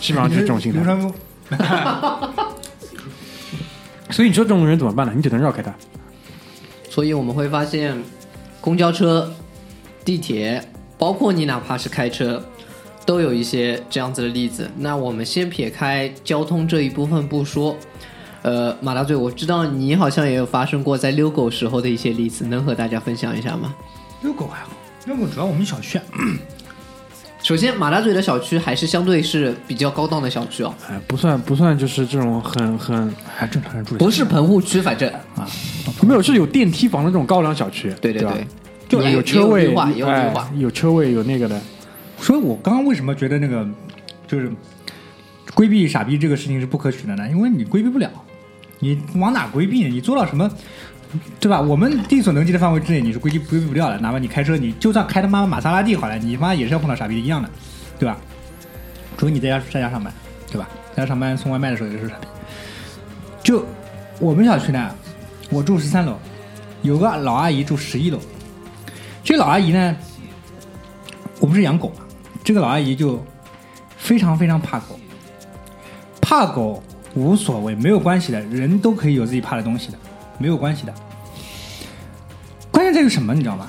[0.00, 0.82] 基本上就是这种心态。
[4.10, 5.12] 所以你说这种人怎么办呢？
[5.14, 5.74] 你只能绕开他。
[6.88, 7.94] 所以我们会发现，
[8.60, 9.32] 公交车、
[10.04, 10.62] 地铁，
[10.98, 12.42] 包括你哪怕是开车，
[13.06, 14.70] 都有一些这样子的例子。
[14.76, 17.76] 那我们先撇开交通这一部分不说，
[18.42, 23.74] 呃，马大嘴，我知道你好像也有发生过在遛狗时候的一些例子，能和大家分享一下吗？
[24.22, 24.70] 遛狗还好，
[25.06, 26.00] 遛狗主要我们小区，
[27.48, 35.48] 首先，马大嘴的小区还是相对是比较高档的小区哦，哎，不算不算，就是这种很很还正常人住的不是棚户区，反正啊。
[36.02, 38.20] 没有是有电梯房的这种高档小区，吧对对。
[38.20, 38.46] 对，
[38.86, 41.58] 就也有车位，有绿化有绿哎化，有车位有那个的。
[42.20, 43.66] 所以我刚刚为什么觉得那个
[44.26, 44.52] 就是
[45.54, 47.26] 规避傻逼这个事情是不可取的呢？
[47.30, 48.10] 因为你规避不了，
[48.80, 49.88] 你往哪规避呢？
[49.88, 50.46] 你做到什么，
[51.40, 51.60] 对吧？
[51.60, 53.98] 我们力所能及的范围之内，你是规避规避不掉的。
[53.98, 57.48] 哪怕你开车，你就算开他妈玛莎拉蒂好了，你妈也是要碰到傻逼一样的，
[57.98, 58.16] 对吧？
[59.16, 60.12] 除非你在家在家上班，
[60.50, 60.68] 对吧？
[60.94, 62.26] 在家上班送外卖的时候也是傻逼。
[63.42, 63.64] 就
[64.20, 64.94] 我们小区呢，
[65.50, 66.16] 我住十三楼，
[66.82, 68.18] 有个老阿姨住十一楼。
[69.24, 69.96] 这老阿姨呢，
[71.40, 72.04] 我不是养狗嘛，
[72.44, 73.24] 这个老阿姨就
[73.96, 74.98] 非常非常怕狗，
[76.20, 76.82] 怕狗
[77.14, 79.98] 无所谓，没有关系的，人都可以有自己怕的东西的，
[80.38, 80.94] 没有关系的。
[82.70, 83.68] 关键在于什么，你知道吗？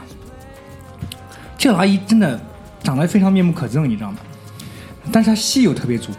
[1.57, 2.39] 这个老阿姨真的
[2.83, 4.17] 长得非常面目可憎，你知道吗？
[5.11, 6.11] 但是她戏又特别足。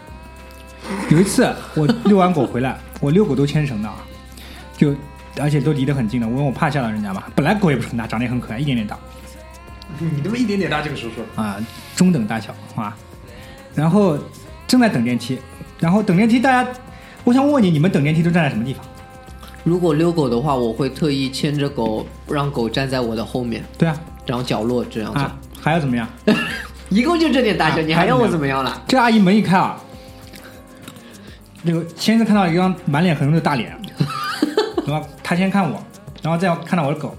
[1.09, 3.95] 有一次我遛完狗回来， 我遛狗都牵绳的啊，
[4.77, 4.93] 就
[5.39, 7.23] 而且都离得很近的，因为我怕吓到人家嘛。
[7.33, 8.97] 本来狗也不是很大，长得也很可爱，一点点大。
[9.99, 11.57] 你这么一点点大，这个叔叔，啊，
[11.95, 12.95] 中等大小啊。
[13.73, 14.17] 然后
[14.67, 15.39] 正在等电梯，
[15.79, 16.69] 然后等电梯，大家，
[17.23, 18.85] 我想问问你，你们等电梯都站在什么地方？
[19.63, 23.95] 如果遛狗的话，我会特意牵着狗，让狗站在我的后面，对啊，
[24.25, 25.19] 然后角落这样子。
[25.19, 26.07] 啊，还要怎么样？
[26.89, 28.81] 一共就这点大小，啊你还要我怎么样了？
[28.87, 29.79] 这阿姨门一开啊，
[31.61, 33.79] 那个先是看到一张满脸横肉的大脸，
[34.87, 35.81] 然后她先看我，
[36.21, 37.15] 然后再看到我的狗，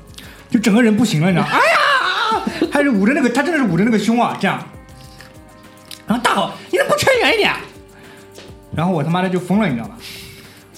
[0.51, 1.53] 就整个人不行了，你知道吗？
[1.55, 4.61] 哎呀，还是捂着那个，她真的是捂着那个胸啊，这样，
[6.07, 7.53] 然后大吼：“你怎么不扯远一点？”
[8.75, 9.95] 然后我他妈的就疯了，你知道吗？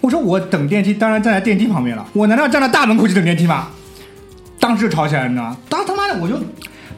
[0.04, 3.68] 我说我等电梯，当然站在电梯旁边了，我难道站在大门口去等电梯吗？
[4.60, 5.56] 当时就吵起来了，你知道吗？
[5.66, 6.38] 当他妈的我就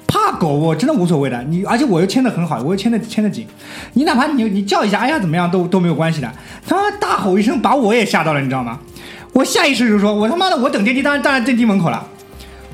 [0.09, 1.41] 怕狗，我真的无所谓的。
[1.45, 3.47] 你而且我又牵的很好，我又牵的牵的紧，
[3.93, 6.29] 你哪怕你你叫一下，哎呀怎么样都都没有关系的。
[6.67, 8.81] 他大吼一声，把我也吓到了，你知道吗？
[9.33, 12.05] 我下意识就说，我他妈的我等电梯，当然站在电梯门口了，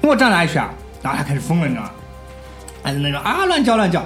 [0.00, 0.70] 我站哪里去啊？
[1.02, 1.90] 然后他开始疯了，你知道吗？
[2.84, 4.02] 哎那种啊乱叫乱叫，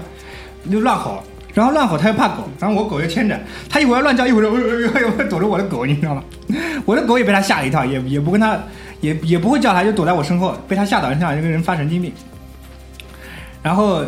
[0.68, 1.22] 就乱吼。
[1.56, 6.22] 然后乱吼，他又怕狗，然后我狗又牵着，他一会儿要乱叫，一会儿又又又躲着我的狗，你知道吗？
[6.84, 8.58] 我的狗也被他吓了一跳，也也不跟他，
[9.00, 12.12] 也也不会叫他，就躲在我身后，被他吓倒，像一个人发神经病。
[13.62, 14.04] 然后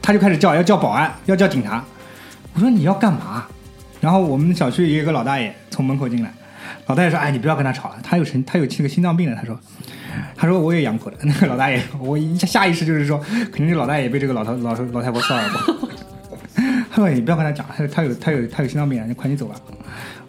[0.00, 1.84] 他就开始叫，要叫保安，要叫警察。
[2.54, 3.44] 我说你要干嘛？
[4.00, 6.32] 然后我们小区有一个老大爷从门口进来，
[6.86, 9.60] 老大爷说：“哎，你不要跟他吵了，他有神， 他有这个心脏病的。”他说
[10.34, 13.20] ：“他说我也养狗的。”那个老大爷，我一下下意识就是说，
[13.52, 15.87] 肯定是老大爷被这个老头老头老太婆骚扰过。
[16.98, 19.54] 他说：“你不要跟他讲，他他有他有他有心脏病，你快点走吧。”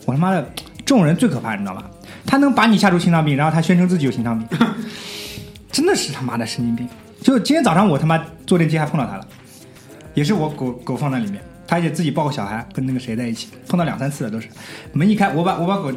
[0.06, 0.42] 我他妈的，
[0.78, 1.84] 这种人最可怕，你知道吗？
[2.28, 4.48] 他能把你吓出心脏病，然后他宣称自己有心脏病，
[5.72, 6.88] 真的是他妈的神经病。
[7.22, 9.28] 就今天早上我他妈坐电梯还碰到他了，
[10.14, 14.48] 也是我狗狗放在里面，他也自己抱个小孩跟那个谁在一起，碰到两三次了都是。
[14.94, 15.92] 门一开，我把我把狗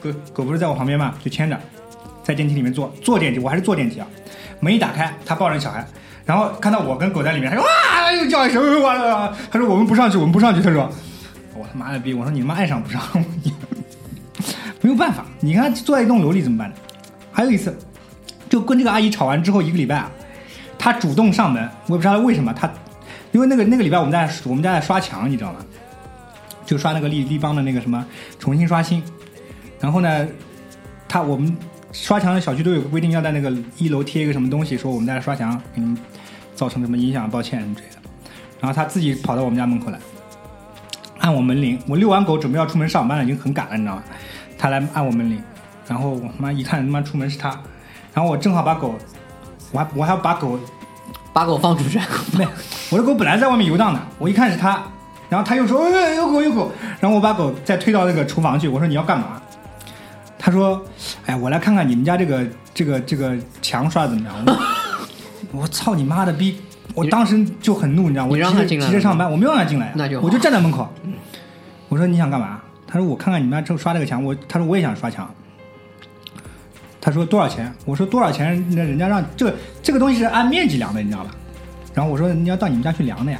[0.00, 1.58] 狗狗不是在我旁边嘛，就牵着，
[2.22, 4.06] 在电梯里面坐坐电梯，我还是坐电梯啊。
[4.60, 5.84] 门一打开，他抱着小孩，
[6.24, 7.68] 然后看到我跟狗在里面，他说哇，
[8.16, 10.90] 又叫一声哇，他说我们不上去，我们不上去，他说。
[11.56, 12.12] 我他妈的逼！
[12.12, 13.00] 我说你他妈爱上不上，
[14.80, 15.24] 没有办法。
[15.38, 16.74] 你看坐在一栋楼里怎么办呢？
[17.30, 17.72] 还有一次，
[18.48, 20.10] 就跟这个阿姨吵完之后一个礼拜啊，
[20.76, 22.68] 她主动上门，我也不知道为什么，她
[23.30, 25.60] 因为那个那个礼拜我们在我们家在刷墙，你知道吗？
[26.66, 28.04] 就刷那个立立邦的那个什么
[28.38, 29.00] 重新刷新，
[29.78, 30.26] 然后呢，
[31.06, 31.56] 他我们
[31.92, 35.96] 刷墙的小区都有个规定，要在那个一楼贴一个什么东西，说我们在刷墙给你
[36.56, 37.94] 造成什么影响，抱歉之类的。
[38.64, 39.98] 然后他自己跑到我们家门口来，
[41.18, 41.78] 按我门铃。
[41.86, 44.02] 我遛完狗准备要出门上班了，已经很赶了，你知道吗？
[44.56, 45.38] 他来按我门铃，
[45.86, 47.50] 然后我他妈一看他妈出门是他，
[48.14, 48.94] 然后我正好把狗，
[49.70, 50.58] 我还我还要把狗
[51.34, 52.00] 把狗放出去，
[52.38, 52.48] 没，
[52.90, 54.82] 我的狗本来在外面游荡的，我一看是他，
[55.28, 59.42] 然后他又说，哎，有狗有狗，然后我把狗再推到那个厨房去，我说你要干嘛？
[60.38, 60.82] 他说，
[61.26, 64.34] 哎，我来看看你们家这个这个这个墙刷的怎么样。
[65.52, 66.62] 我 我操你妈的逼！
[66.94, 70.88] 我当时就很怒，你知道，我急着急着上班，我没有让他进来，那就我就站在门口。
[71.88, 72.60] 我说你想干嘛？
[72.86, 75.28] 他说我看看你们家这刷这个墙，我他说我也想刷墙。
[77.00, 77.70] 他说多少钱？
[77.84, 78.64] 我说多少钱？
[78.70, 81.30] 那人家让这个这个东西是按面积量的，你知道吧？
[81.92, 83.38] 然后我说你要到你们家去量的呀。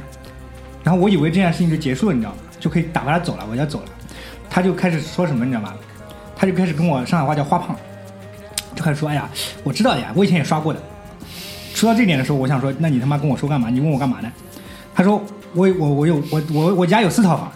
[0.83, 2.37] 然后我以为这件事情就结束了，你知道吗？
[2.59, 3.85] 就可以打发他走了，我就走了。
[4.49, 5.73] 他就开始说什么，你知道吗？
[6.35, 7.75] 他就开始跟我上海话叫花胖，
[8.75, 9.29] 就开始说：“哎呀，
[9.63, 10.79] 我知道的呀，我以前也刷过的。”
[11.75, 13.69] 说到这点的时候，我想说，那你他妈跟我说干嘛？
[13.69, 14.31] 你问我干嘛呢？
[14.95, 15.21] 他说
[15.53, 17.51] ：“我我我有我我我家有四套房，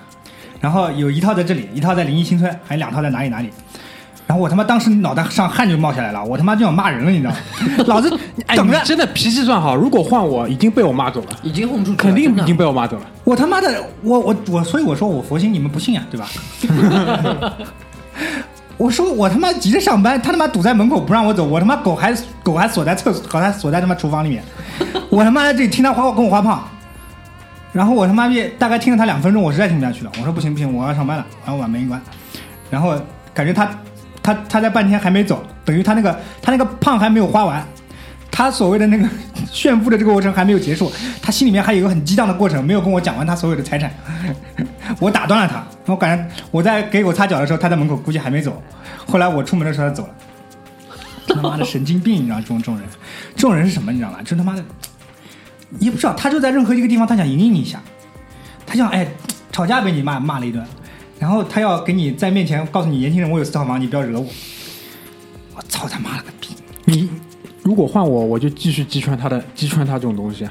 [0.60, 3.50] 然后有一套在这里，一套在临沂新村，还有两套在哪里哪里。”
[4.28, 7.38] 然后我他妈当时脑袋上汗就冒下来了，我他妈就想骂人了，你知道吗？
[7.88, 13.04] 老子哎，等着，你真的脾气算好，如果换我，已经被我骂走了，已经轰出去了，肯定已经被我骂走了。
[13.24, 16.30] 我他妈的，我我我，所以我说我佛心，你们不信啊，对吧？
[18.80, 24.42] 我说我他妈急着上班，他他妈堵在门口不让我走，我他妈狗还狗还锁在厕所，狗还锁在他妈厨房里面，
[25.12, 26.64] 我他妈在这里听他花跟我花胖，
[27.74, 32.02] 然后我他妈逼大概听了他两分钟，我实在听不下去了，我说不行不行，我要上班了，然后把门一关，
[32.70, 32.96] 然后
[33.34, 33.70] 感觉他
[34.24, 37.62] 他他在半天还没走，等于他那个他那个胖还没有花完，
[38.40, 39.06] 他所谓的那个
[39.52, 40.90] 炫富的这个过程还没有结束，
[41.22, 43.94] 他心里面还有一个很激荡的过程，没有跟我讲完他所有的财产，
[44.98, 48.64] 我打断了他，我感觉我在给狗擦脚的时候，他在门口估计还没走，
[49.06, 50.16] 后来我出门的时候他走了，
[51.28, 52.86] 他妈的神经病，你知道这种这种人，
[53.36, 54.20] 这种人是什么你知道吗？
[54.24, 54.64] 就他妈的，
[55.80, 57.82] 也不知道，他就在任何一个地方他想赢你一下，
[58.66, 59.06] 他想哎
[59.52, 60.66] 吵架被你骂骂了一顿，
[61.20, 64.28] 然后他要给你在面前告诉你年轻人我有四套房，你不要惹我，
[65.56, 66.56] 我操他妈了个逼！
[66.86, 67.10] 你
[67.70, 70.50] 如果换我，我就继续击穿他的 击穿他这种东西，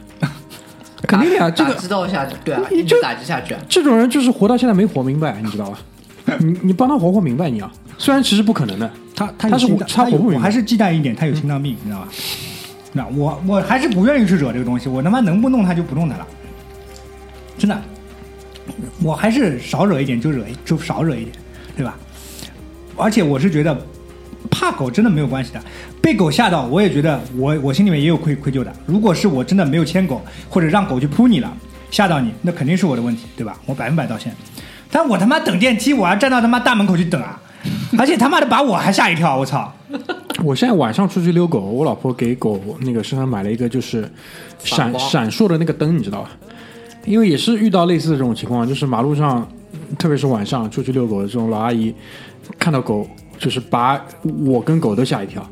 [1.03, 1.51] 肯定的呀。
[1.51, 3.61] 这打个知道下去，对啊，你就打击下去啊。
[3.69, 5.79] 这种人就是活到现在没活明白，你知道吧？
[6.39, 12.09] 你你帮他活活明白，你啊，虽然其实不可能的，他他他是他活不明白我还是忌惮一点，他有心脏病，你知道吧？
[12.93, 16.27] 那我我还是不愿意去惹这个东西，我他妈能不弄他就不弄他了，
[17.59, 17.83] 真的，
[19.03, 21.33] 我还是少惹一点就惹一就少惹一点，
[21.77, 21.99] 对吧？
[22.97, 23.77] 而且我是觉得
[24.51, 25.63] 怕狗真的没有关系的，
[26.01, 28.73] 被狗吓到我也觉得我我心里面也有愧愧疚的。
[28.87, 31.53] 如果是我真的没有牵狗，或者让狗去扑你了，
[31.91, 33.59] 吓到你，那肯定是我的问题，对吧？
[33.67, 34.35] 我百分百道歉。
[34.91, 37.41] 但我他妈等电梯，我要站到他妈大门口去等啊！
[37.99, 39.73] 而且他妈的把我还吓一跳，我操！
[40.43, 44.11] 我现在晚上出去遛狗，我老婆给狗那个身上买了一个就是
[44.63, 46.31] 闪闪烁的那个灯，你知道吧？
[47.05, 49.47] 因为也是遇到类似的这种情况，就是马路上，
[49.99, 51.95] 特别是晚上出去遛狗的这种老阿姨，
[52.59, 53.09] 看到狗
[53.39, 54.05] 就是把
[54.45, 55.49] 我跟狗都吓一跳。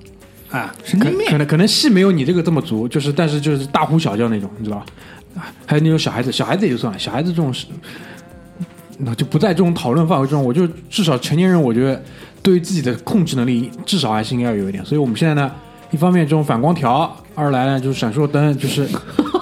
[0.50, 1.26] 啊，神可经病！
[1.28, 4.86] 可能可能戏没有你这个这么足，就是但是就是大呼小叫那种，你知道吧？
[5.36, 7.66] 啊还有那种小孩子，小孩子也就算了，小孩子这种是，
[8.98, 10.42] 那就不在这种讨论范围中。
[10.42, 12.00] 我就至少成年人，我觉得
[12.42, 14.84] 对于自己的控制能力，至少还是应该要有一点。
[14.84, 15.50] 所以我们现在呢，
[15.90, 18.88] 一方面这种反光条，二来呢就是闪烁灯，就是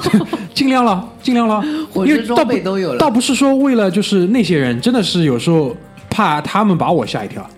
[0.55, 1.61] 尽量了，尽量了。
[1.93, 5.77] 火车装因为倒不备都有了倒不是说为了就是那些人，真的是有时候
[6.09, 7.49] 怕他们把我吓一跳，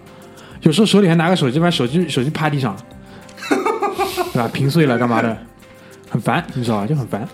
[0.66, 2.76] 有时候手里还拿个手机，把手机手机趴地上。
[4.34, 4.48] 对吧？
[4.52, 5.36] 屏碎了干嘛的？
[6.10, 6.86] 很烦，你知道吧？
[6.86, 7.26] 就很烦。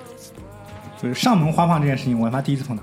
[1.02, 2.82] 就是上门花胖这件事情，我他妈第一次碰到，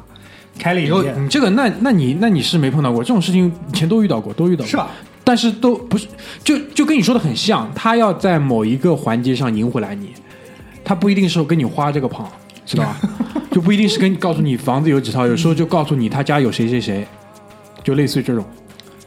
[0.57, 4.89] 开了以后，你这个，那那你那你是没碰到过这种事情，以前都遇到过，都遇到过，是吧？
[5.23, 6.07] 但是都不是，
[6.43, 10.13] 就就跟你说的很像，他要在某一个环节上赢回来你，
[10.83, 12.27] 他不一定是跟你花这个胖，
[12.65, 12.97] 知道吧？
[13.51, 17.07] 就不一定是跟你告诉你房子有几套，有时候就告诉你他家有谁谁谁，
[17.83, 18.43] 就类似于这种，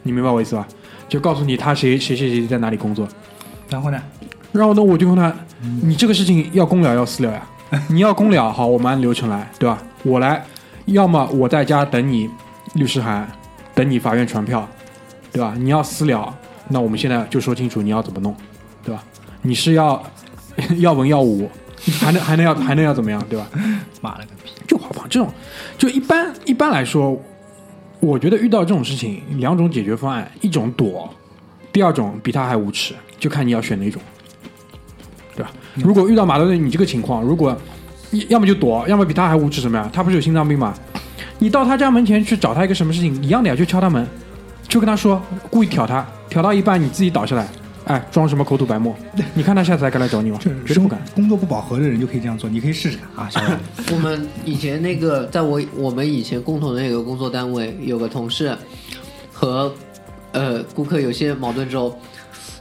[0.01, 0.65] 你明白我意思吧？
[1.07, 3.07] 就告诉你他谁谁谁谁在哪里工作，
[3.69, 4.01] 然后呢，
[4.51, 5.33] 然后呢，我就问他，
[5.81, 7.47] 你这个事情要公了要私了呀？
[7.89, 9.81] 你要公了，好，我们按流程来，对吧？
[10.03, 10.43] 我来，
[10.85, 12.29] 要么我在家等你
[12.75, 13.27] 律师函，
[13.73, 14.67] 等你法院传票，
[15.31, 15.53] 对吧？
[15.57, 16.33] 你要私了，
[16.69, 18.35] 那我们现在就说清楚你要怎么弄，
[18.83, 19.03] 对吧？
[19.41, 20.01] 你是要
[20.77, 21.49] 要文要武，
[21.99, 23.47] 还能还能要还能要怎么样，对吧？
[24.01, 24.51] 妈了个逼！
[24.67, 25.31] 就好吧，这种
[25.77, 27.19] 就一般一般来说，
[28.05, 31.09] 我觉得遇到这种事情，两种解决方案，一种躲，
[31.71, 34.01] 第二种比他还无耻，就看你要选哪种，
[35.33, 35.49] 对吧？
[35.75, 37.57] 如果遇到马德瑞你这个情况，如果
[38.09, 39.89] 你要么就躲，要么比他还无耻什么呀？
[39.93, 40.73] 他不是有心脏病吗？
[41.39, 44.05] 你到他家门前去找他一个什么事情，一样的呀，就敲他门，
[44.67, 47.47] 就跟他说，故意挑他，挑到一半你自己倒下来，
[47.85, 48.95] 哎，装什么口吐白沫？
[49.33, 50.39] 你看他下次还敢来找你吗？
[50.65, 51.01] 绝对不敢。
[51.13, 53.59] 工作不饱和的人就可以这样做，你可以试试看啊，小冉。
[53.91, 58.55] 我们以前那个，在我我们以前共同的那个工作单位，有个同事
[59.31, 59.73] 和
[60.31, 61.97] 呃顾客有些矛盾之后，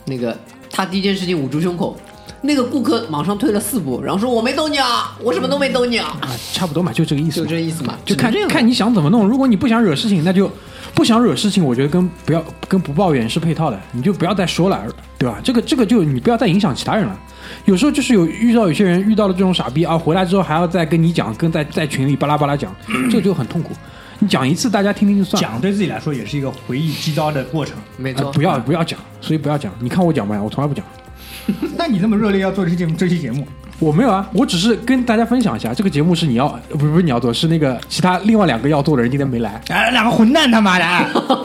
[0.04, 0.36] 那个
[0.70, 1.96] 他第一件事情捂住胸口，
[2.40, 7.48] 那个顾客马上退了四步，然后说我没动你啊，我什么都没动你啊，啊，差不多嘛，就这个意思就嘛。
[7.50, 9.28] 这意思嘛，就看这样看你想怎么弄。
[9.28, 10.50] 如果你不想惹事情，那就
[10.94, 11.64] 不想惹事情。
[11.64, 14.84] 我觉得跟不要跟不抱怨是配套的，你就不要再说了，
[15.18, 15.40] 对吧？
[15.42, 17.18] 这个这个就你不要再影响其他人了。
[17.64, 22.74] 有时候就是有遇到有些人遇到了这种傻逼啊，回来之后还要再跟你讲，跟在在群里巴拉巴拉讲，
[23.10, 23.72] 这个就很痛苦。
[24.20, 25.48] 你讲一次，大家听听就算了。
[25.48, 27.76] 讲对自己来说也是一个回忆击招的过程。
[27.76, 29.72] 呃没错，不要不要讲，所以不要讲。
[29.80, 30.44] 你看我讲不讲？
[30.44, 30.84] 我从来不讲。
[31.76, 33.44] 那你那么热烈要做这期节目，这期节目，
[33.82, 39.60] 我没有啊，我只是跟大家分享一下，这个节目是你要不是不是你要做，是那个其他另外两个要做的人今天没来。
[39.70, 40.84] 哎，两个混蛋他妈的！
[40.84, 41.04] 哎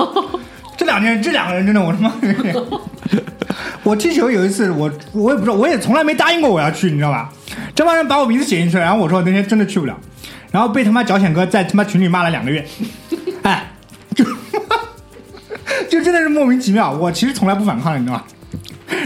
[0.78, 2.14] 这两天这两个人真的，我他妈，
[3.82, 7.34] 我踢球有一次，我我也不知道，我也从来没答应过我要去，你知道吧？
[7.74, 9.98] 这帮人把我名字写进去了，然后我说我那天真的去不了，
[10.52, 12.64] 然后被他妈脚险哥在他妈群里骂了两个月，
[13.42, 13.72] 哎，
[14.14, 14.24] 就
[15.90, 16.92] 就真的是莫名其妙。
[16.92, 18.26] 我其实从来不反抗的，你知道吧？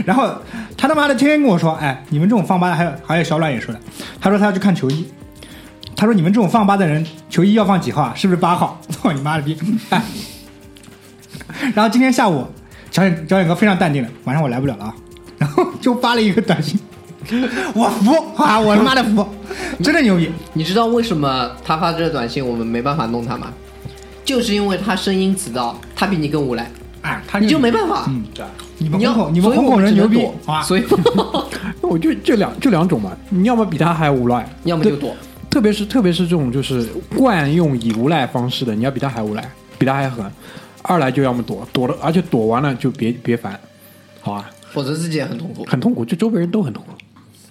[0.05, 0.29] 然后
[0.81, 3.79] 他他妈的天天跟我说，哎，你们这种放吧的，还有还有小阮也说的，
[4.19, 5.05] 他说他要去看球衣，
[5.95, 8.13] 他说你们这种放八的人，球衣要放几号啊？
[8.15, 8.81] 是不是八号？
[8.89, 9.55] 操 你妈的逼！
[11.75, 12.47] 然后今天下午，
[12.89, 14.95] 小远小远哥非常淡定的，晚上我来不了了啊，
[15.37, 16.79] 然后就发了一个短信，
[17.75, 19.23] 我服啊，我他妈的服，
[19.83, 20.31] 真的牛逼！
[20.53, 23.53] 你知道为什么他发这个短信我们没办法弄他吗？
[24.25, 28.05] 就是因为他声音词道，他比你更无赖，哎，他你就没办法。
[28.07, 28.45] 嗯，对
[28.77, 30.27] 你们你要红口，你们所以我红口人牛逼？
[30.63, 30.83] 所以
[31.81, 35.15] 我 就这两这两种嘛，你要么比他还无赖，对要么就躲。
[35.49, 40.25] 特别是特别是这种就是惯用以无赖方式的，你要比他还无赖，比他还狠。
[40.83, 43.59] 二来就要么躲，躲了，而且躲完了就别别烦，
[44.19, 44.49] 好吧？
[44.71, 45.63] 否则自己也很痛苦。
[45.65, 46.93] 很痛苦，就周围人都很痛苦。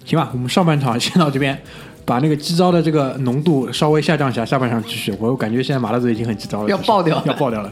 [0.03, 1.57] 行吧，我们上半场 先到这边，
[2.03, 5.15] 把那个激招的这个浓度稍微下降一下，下半场继续。
[5.19, 7.71] 我感觉现在马拉嘴已经很激招了，就是要爆掉了要爆掉了。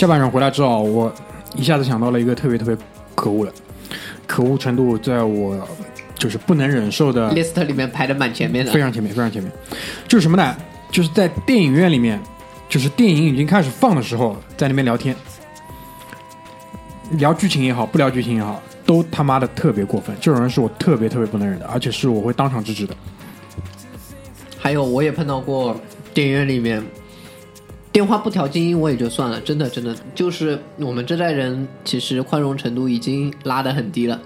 [0.00, 1.12] 下半场回来之后，我
[1.54, 2.74] 一下子想到了一个特别特别
[3.14, 3.52] 可恶的，
[4.26, 5.68] 可恶程度在我
[6.14, 9.52] 就是不能忍受的 list 里面排的蛮前面的非，常前面，非常前面。
[10.08, 10.56] 就是什么呢？
[10.90, 12.18] 就是在电影院里面，
[12.66, 15.14] 就是电影已经开始放的时候，在那边聊天，
[17.18, 20.16] 聊剧情也好，不聊剧情也好，都他妈的特别过分。
[20.18, 22.96] 这种人是我特别特别不能忍的，而且是我会当场制止的。
[24.58, 25.78] 还有我也碰到过
[26.14, 26.82] 电影院里面
[27.92, 34.20] 电话不调静音，我也就算了，真的真的就是我们这代人其实宽容程度已经拉得很低了，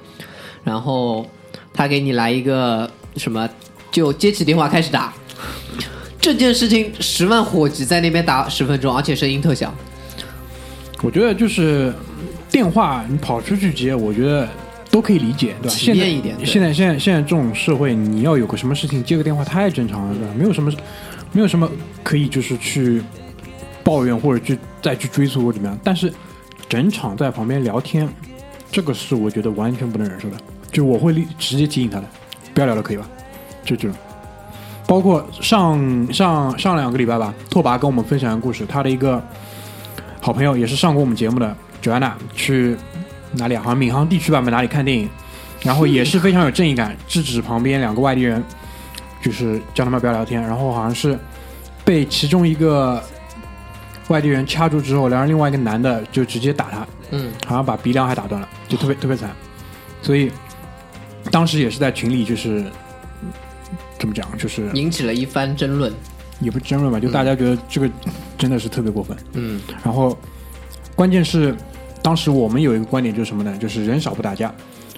[0.62, 1.27] 然后
[1.72, 3.48] 他给你来一个什么，
[3.90, 5.14] 就接起电话开始打。
[6.20, 9.74] 这件事情十万火急在那边打十分钟，而且声音特响。
[11.03, 11.92] 我觉得就是
[12.50, 14.48] 电话你跑出去接，我觉得
[14.90, 15.74] 都可以理解，对吧？
[15.74, 20.35] 体现在面一点对现在现在现在这种社会，你要有个什么事情接个电话太正常了，对吧？
[20.35, 20.73] 没有什么
[21.33, 21.71] 没有什么
[22.02, 23.02] 可以就是去
[23.85, 25.78] 抱怨或者去再去追溯或怎么样。
[25.85, 26.12] 但是
[26.68, 28.08] 整场在旁边聊天，
[28.72, 30.37] 这个是我觉得完全不能忍受的，
[30.72, 32.04] 就我会直接提醒他的，
[32.52, 33.06] 不要聊了，可以吧？
[33.64, 33.96] 就这种。
[34.87, 39.22] 包括上上上两个礼拜吧，拓跋跟我们分享一个故事，他的一个
[40.20, 42.76] 好朋友也是上过我们节目的 Joanna 去
[43.32, 43.62] 哪里啊？
[43.62, 45.08] 好像闵行地区吧，哪里看电影，
[45.62, 48.44] 然后也是非常有正义感，制止旁边两个外地人，
[49.22, 51.18] 就是叫他们不要聊天，然后好像是
[51.82, 53.02] 被其中一个
[54.09, 59.31] 外地人掐住之后，然后另外一个男的就直接打他，嗯，好像把鼻梁还打断了，就特别特别惨。
[60.02, 60.31] 所以
[61.31, 62.61] 当时也是在群里就是
[63.23, 63.29] 嗯
[63.98, 65.92] 怎么讲，就是引起了一番争论。
[66.40, 67.88] 也不争论吧，就大家觉得这个
[68.37, 69.17] 真的是特别过分。
[69.35, 70.19] 嗯，然后
[70.94, 71.55] 关键是
[72.02, 73.57] 当时我们有一个观点就是什么呢？
[73.57, 74.52] 就是人少不打架。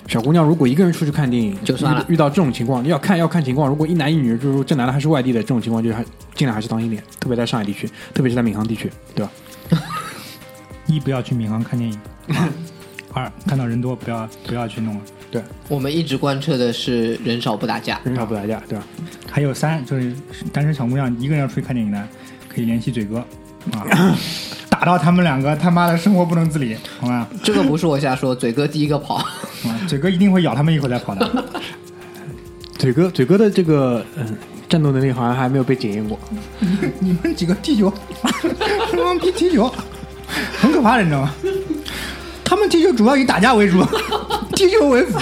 [0.07, 3.69] 小姑娘如果一个人出去看电影，就算了遇遇到这种情况，要看要看情况。
[3.69, 6.05] 如果一男一女，就是说这男的还是外地的，这种情况就还
[6.35, 9.33] 尽量还是当心点，特别在上海地区，特别是在闵行地区，对吧？
[10.87, 11.99] 一不要去闵行看电影，
[13.13, 15.01] 二看到人多不要不要去弄了。
[15.29, 18.01] 对，我们一直贯彻的是人少不打架。
[18.05, 18.85] 人少不打架，对吧？
[19.29, 20.15] 还有三就是
[20.53, 22.09] 单身小姑娘一个人要出去看电影呢，
[22.49, 23.27] 可以联系嘴哥
[23.73, 24.17] 啊，
[24.69, 27.27] 打到他们两个他妈的生活不能自理，好吧？
[27.43, 29.17] 这个不是我瞎说，嘴哥第一个跑。
[29.17, 29.27] 啊，
[29.89, 31.45] 嘴哥一定会咬他们一口再跑的。
[32.79, 34.37] 嘴哥，嘴哥的这个嗯
[34.69, 36.19] 战斗能力好像还没有被检验过。
[37.01, 37.93] 你们几个踢球，
[38.93, 39.73] 装逼踢球，
[40.61, 41.35] 很可怕的，你知道吗？
[42.45, 43.85] 他们踢球主要以打架为主，
[44.55, 45.19] 踢球为辅。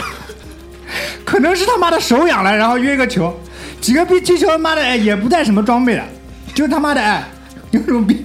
[1.24, 3.34] 可能是他妈的手痒了，然后约个球，
[3.80, 6.05] 几个逼踢球，妈的哎也不带什么装备的，
[6.55, 7.26] 就他妈的哎
[7.70, 8.24] 有什么逼，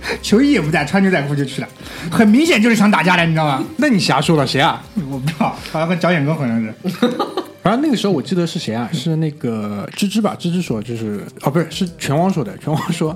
[0.22, 1.68] 球衣也不带，穿牛仔裤就去了，
[2.10, 3.62] 很明显就是想打架的，你知道吗？
[3.76, 4.82] 那你瞎说了，谁啊？
[5.10, 6.74] 我不知道，好像跟脚眼哥好像是。
[7.62, 8.88] 然后那个时候我记得是谁啊？
[8.92, 10.34] 是那个芝芝吧？
[10.38, 12.56] 芝芝说就是哦，不是，是拳王说的。
[12.58, 13.14] 拳王说，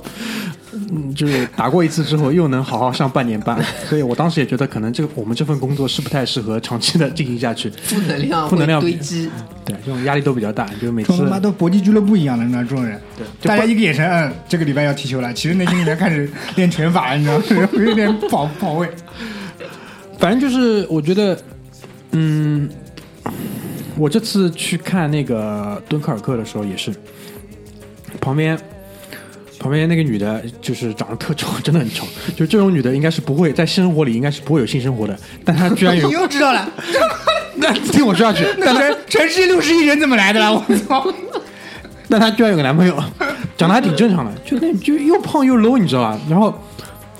[0.72, 7.70] 嗯，就是打过一次之后又能好好上半年班， 所以我当时也觉得可能这个我们这份工作是不太适合长期的进行下去。
[7.84, 9.30] 负能量负能量会堆积。
[9.64, 17.68] 对，这种压力都比较大，就每次跟他妈都搏击俱乐部一样的，你知道这种人，对就大家一个眼神，嗯，这个礼拜要踢球了，其实内心里面开始练拳法了，你知道吗？
[17.78, 18.88] 有点跑跑位。
[20.18, 21.36] 反正就是我觉得，
[22.12, 22.68] 嗯，
[23.96, 26.92] 我这次去看那个敦刻尔克的时候也是，
[28.20, 28.58] 旁边
[29.62, 32.04] 旁边那个女的，就是长得特丑，真的很丑。
[32.34, 36.14] 就这种女的，应该是不会在生活里应该是不会有性生活的，但她居然有 你。
[36.14, 36.68] 又知道了，
[37.56, 40.52] 那听我说下去，但她全全世界六十亿人怎么来的了？
[40.52, 41.06] 我操！
[42.08, 42.94] 但她居然有个男朋友，
[43.56, 46.18] 长得还挺正常的，就那就又胖又 low，你知道吧？
[46.28, 46.52] 然后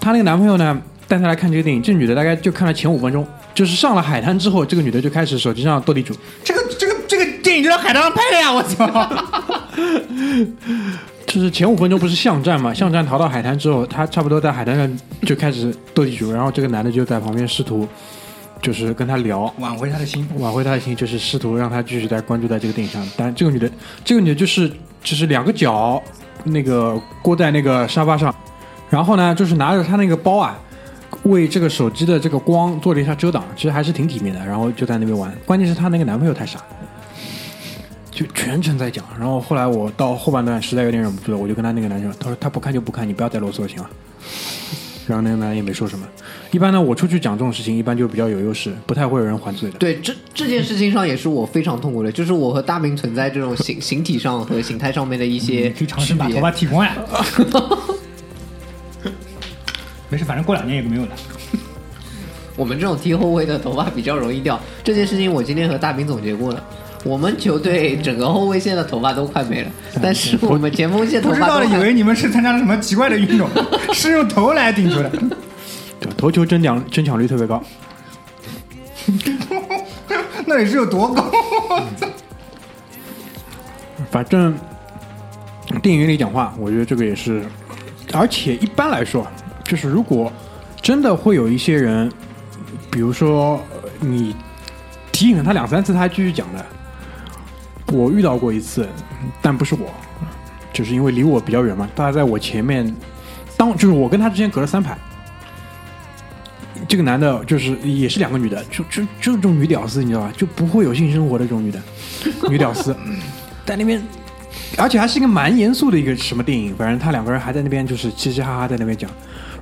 [0.00, 0.76] 她那个男朋友呢，
[1.06, 6.12] 带她来看这个电影，这女的大概就看了前五分钟，就是上了海滩之后，这个女的就开始手机上斗地主。
[6.42, 8.52] 这个这个这个电影就在海滩上拍的呀！
[8.52, 8.84] 我操！
[11.32, 12.74] 就是前五分钟不是巷战嘛？
[12.74, 17.88] 巷战逃到海滩之后，他差不多在海滩上就开始斗地主，然后这个男的就在旁边试图，
[18.60, 23.02] 就是跟他聊，挽回他的心，挽回他的心，就是试图让他继续在关注在这个电影上。
[23.16, 23.70] 但这个女的，
[24.04, 24.70] 这个女的就是
[25.02, 26.02] 就是两个脚
[26.44, 28.34] 那个搁在那个沙发上，
[28.90, 30.54] 然后呢就是拿着她那个包啊，
[31.22, 34.44] 为这个手机的这个光做了一下遮挡，其实还是挺体面的。
[34.44, 36.60] 然后就在那边玩，关键是她那个男朋友太傻。
[38.12, 43.88] 就全程在讲，然后后来我到后半段实在有点忍不住了，我就跟他那个男生，他说他不看就不看，你不要再啰嗦行吗？
[45.06, 46.06] 然后那个男人也没说什么。
[46.52, 49.78] 一般呢，我出去讲这种事情，一般就比较有优势，不太会有人还嘴的。
[49.78, 56.94] 对，这这件事情上也是我非常痛苦的，就是我和大明存在这种形形体上和形态上面的一些你可以尝试把头发剃光呀。
[60.08, 61.12] 没事，反正过两年也没有了。
[62.54, 64.60] 我们这种踢后卫的头发比较容易掉。
[64.84, 66.62] 这件事情我今天和大明总结过了。
[67.04, 69.70] 我们球队整个后卫线的头发都快没了，
[70.02, 73.48] 但是我们前锋线头发不知道的以为你们是参加了什么奇怪的运动，
[73.92, 75.10] 是用头来顶球的。
[75.98, 77.62] 对，头球争抢争抢率特别高。
[80.46, 81.30] 那得是有多高？
[84.10, 84.54] 反正
[85.82, 87.42] 电影里讲话，我觉得这个也是，
[88.12, 89.26] 而且一般来说，
[89.64, 90.30] 就是如果
[90.80, 92.10] 真的会有一些人，
[92.90, 94.34] 比如说呃你
[95.12, 96.64] 提醒了他两三次，他还继续讲的，
[97.88, 98.88] 我遇到过一次，
[99.40, 99.92] 但不是我，
[100.72, 102.94] 就是因为离我比较远嘛，他在我前面，
[103.56, 104.96] 当就是我跟他之间隔了三排。
[106.88, 110.32] 这个男的就是也是两个女的，就就就这种女屌丝，你知道吧？
[110.36, 111.80] 就不会有性生活的这种女的，
[112.50, 112.94] 女屌丝，
[113.64, 114.02] 在那边，
[114.76, 119.08] 而且还是一个蛮严肃的一个什么电影，反正他两个人还在那边就是嘻嘻哈哈在那边讲。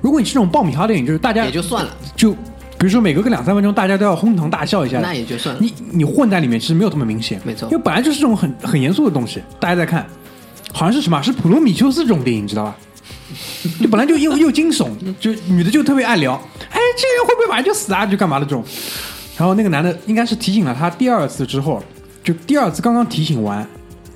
[0.01, 2.35] 如果你是这种爆米花电影，就是大家也就算了，就
[2.81, 5.61] 比如说每隔个两三分钟，大家都要哄堂大笑一下，那也就算了。
[5.61, 10.03] 你你混在里面其实没有这么明显，没错因为本来就是这种很很严肃的东西，大家在看，
[10.73, 12.75] 好像是什么是普罗米修斯这种电影，你知道吧？
[13.79, 16.33] 就本来就又又惊悚，就女的就特别爱聊，
[16.71, 18.03] 哎，这个人会不会马上就死啊？
[18.03, 18.65] 就干嘛的这种。
[19.37, 21.83] 然后那个男的应该是提醒了他第二次之后，
[22.23, 23.65] 就第二次刚刚提醒完，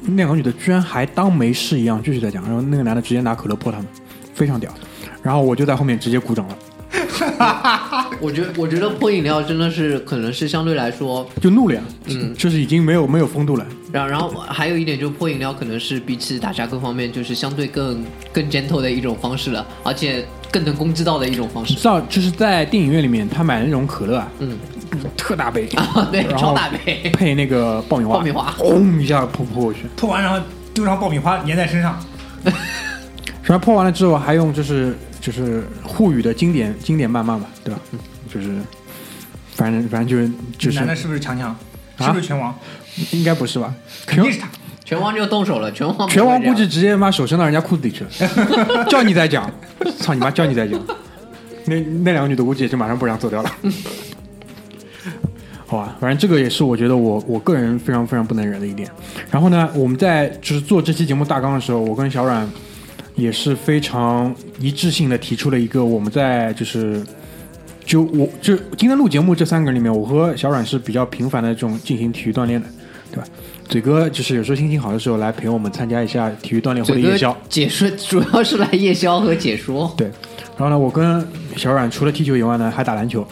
[0.01, 3.87] 那两个女的居然还当没事一样继续在讲，然后那个男的直接拿可乐泼他们，
[4.33, 4.73] 非常屌。
[5.21, 6.57] 然后我就在后面直接鼓掌了。
[8.21, 12.33] 我觉得我觉得泼饮料真的是可能是相对来说， 就怒了呀，嗯。
[12.37, 13.65] 就是已经没有没有风度了。
[13.91, 21.73] 然后然后还有一点就是泼饮料可能是比起打架各方面就是相对更更 gentle 的一种方式了，而且更能攻击到的一种方式。
[21.73, 21.83] 你知。
[21.85, 24.57] 道，就是在电影院里面，他买的那种可乐啊，嗯，
[25.17, 28.51] 特大杯，啊，对，超大杯，配那个爆米花，爆米花。
[28.57, 30.39] 轰一下泼泼过去，泼完然后
[30.73, 31.97] 丢上爆米花粘在身上，
[33.43, 37.81] 然后泼完了之后还用就是就是沪语的经典经典谩骂嘛，对吧？
[38.31, 38.59] 就是
[39.55, 41.49] 反正反正就是就是男的是不是强强？
[41.49, 42.53] 啊是不是拳王？
[43.11, 43.73] 应该不是吧？
[44.05, 44.47] 肯定是他。
[44.83, 49.51] 拳王就动手了，拳王拳王估计直接妈手伸到人家裤子里去了， 叫你再讲，
[49.97, 50.79] 操你妈，叫你再讲，
[51.65, 53.51] 那那两个女的估计也就马上不让走掉了。
[55.65, 58.87] 好吧，反正这个也是我觉得我我个人非常非常不能忍的一点。
[59.31, 62.47] 然后呢，我们在就是做这期节目大纲的时候，我跟小阮
[63.15, 67.03] 也是非常一致性的提出了一个我们在就是
[67.85, 72.67] 就我就今天录节目这三个人里面，我和小阮是比较频繁的这种进行体育锻炼的，
[73.11, 73.23] 对吧？
[73.67, 77.35] 嘴哥就是有时候心情好的时候来陪我们参加一下体育锻炼或者夜宵。
[77.49, 80.07] 解说主要是来夜宵和解说，对，
[80.57, 83.25] 然后呢，我跟小阮除了踢球以外呢，还打篮球。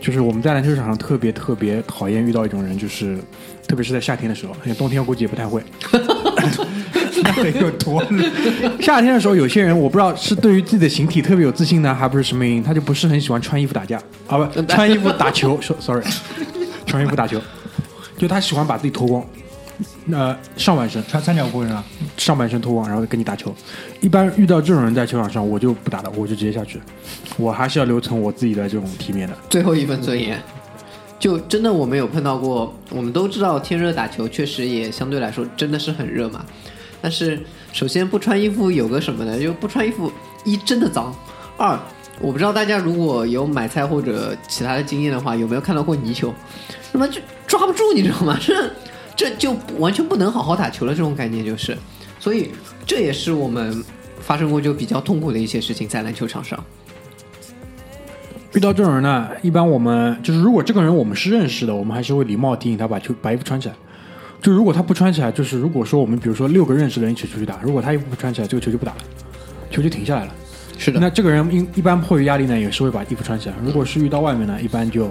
[0.00, 3.16] 就是我们在篮球场上特别特别讨厌遇到一种人，就是
[3.66, 5.62] 特别是在夏天的时候，冬天估计也不太会。
[7.36, 8.28] 那 得有多热？
[8.80, 15.58] 夏天的时候，有些人我不知道是对于自己的形体特别有自信呢，还不是什么原因，他就不是很喜欢穿衣服打架啊，不 穿衣服打球。
[15.62, 16.04] 说 sorry，
[16.86, 17.40] 穿衣服打球，
[18.18, 19.24] 就他喜欢把自己脱光，
[20.12, 21.84] 呃，上半身穿三角裤是吧？
[22.16, 23.54] 上半身脱光，然后跟你打球。
[24.00, 26.80] 一般遇到这种人在球场上，我就不打了，我就直接下去，
[27.36, 29.36] 我还是要留存我自己的这种体面的。
[29.48, 30.40] 最后一份尊严。
[31.16, 36.44] 就真的我们有碰到过，我们都知道天热打球确实也相对来说真的是很热嘛。
[37.04, 37.38] 但是
[37.70, 39.38] 首先不穿衣服有个什么呢？
[39.38, 40.10] 就不穿衣服
[40.42, 41.14] 一真的脏，
[41.58, 41.78] 二
[42.18, 46.32] 我不知道大家如果有买菜或者其他的经验的话，有没有看到过泥鳅？
[46.92, 48.38] 那么就抓不住，你知道吗？
[48.40, 48.70] 这
[49.14, 51.76] 这就完全不能好好打球了，这种概念就是。
[52.18, 52.52] 所以
[52.86, 53.84] 这也是我们
[54.20, 56.58] 发生过就比较痛苦的一些事情在篮球场上。
[58.54, 63.74] 遇到这种人呢，一般我们就是如果这个人我们是认识的，我们还是会礼貌提醒他把球把衣服穿起来。
[64.44, 68.98] 就如果他不穿起来，就是如果说我们比如说六个认识的人一起出去打，如果他衣服不穿起来，这个球就不打了，
[69.70, 70.34] 球就停下来了。
[70.76, 73.54] 是的那这个人一一般迫于压力呢，也是会把衣服穿起来。
[73.64, 75.08] 如果是遇到外面呢，一般就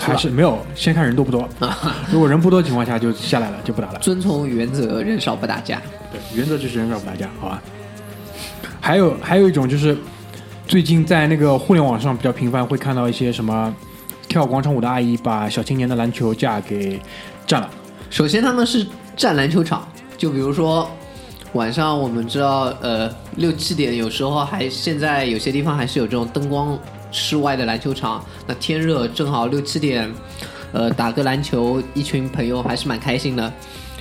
[0.00, 1.48] 还是没有先看人多不多。
[2.10, 4.00] 如果人不多的情况下，就下来了，就不打了。
[4.00, 5.80] 遵从原则，人少不打架。
[6.10, 7.62] 对，原则就是人少不打架，好吧？
[8.80, 9.96] 还有还有一种就是，
[10.66, 13.72] 最近在那个互联网上比较频繁会看到一些什么
[14.26, 17.00] 跳广场舞的阿姨把小青年的篮球架给
[17.46, 17.70] 占了，
[18.12, 18.86] 首先他们是
[19.16, 19.88] 占篮球场，
[20.18, 20.88] 就比如说
[21.54, 26.78] 晚上我们知道，呃，六七点有时候还现在有些地方还是有这种灯光
[27.10, 30.12] 室外的篮球场，那天热正好六七点，
[30.72, 33.50] 呃，打个篮球，一群朋友还是蛮开心的。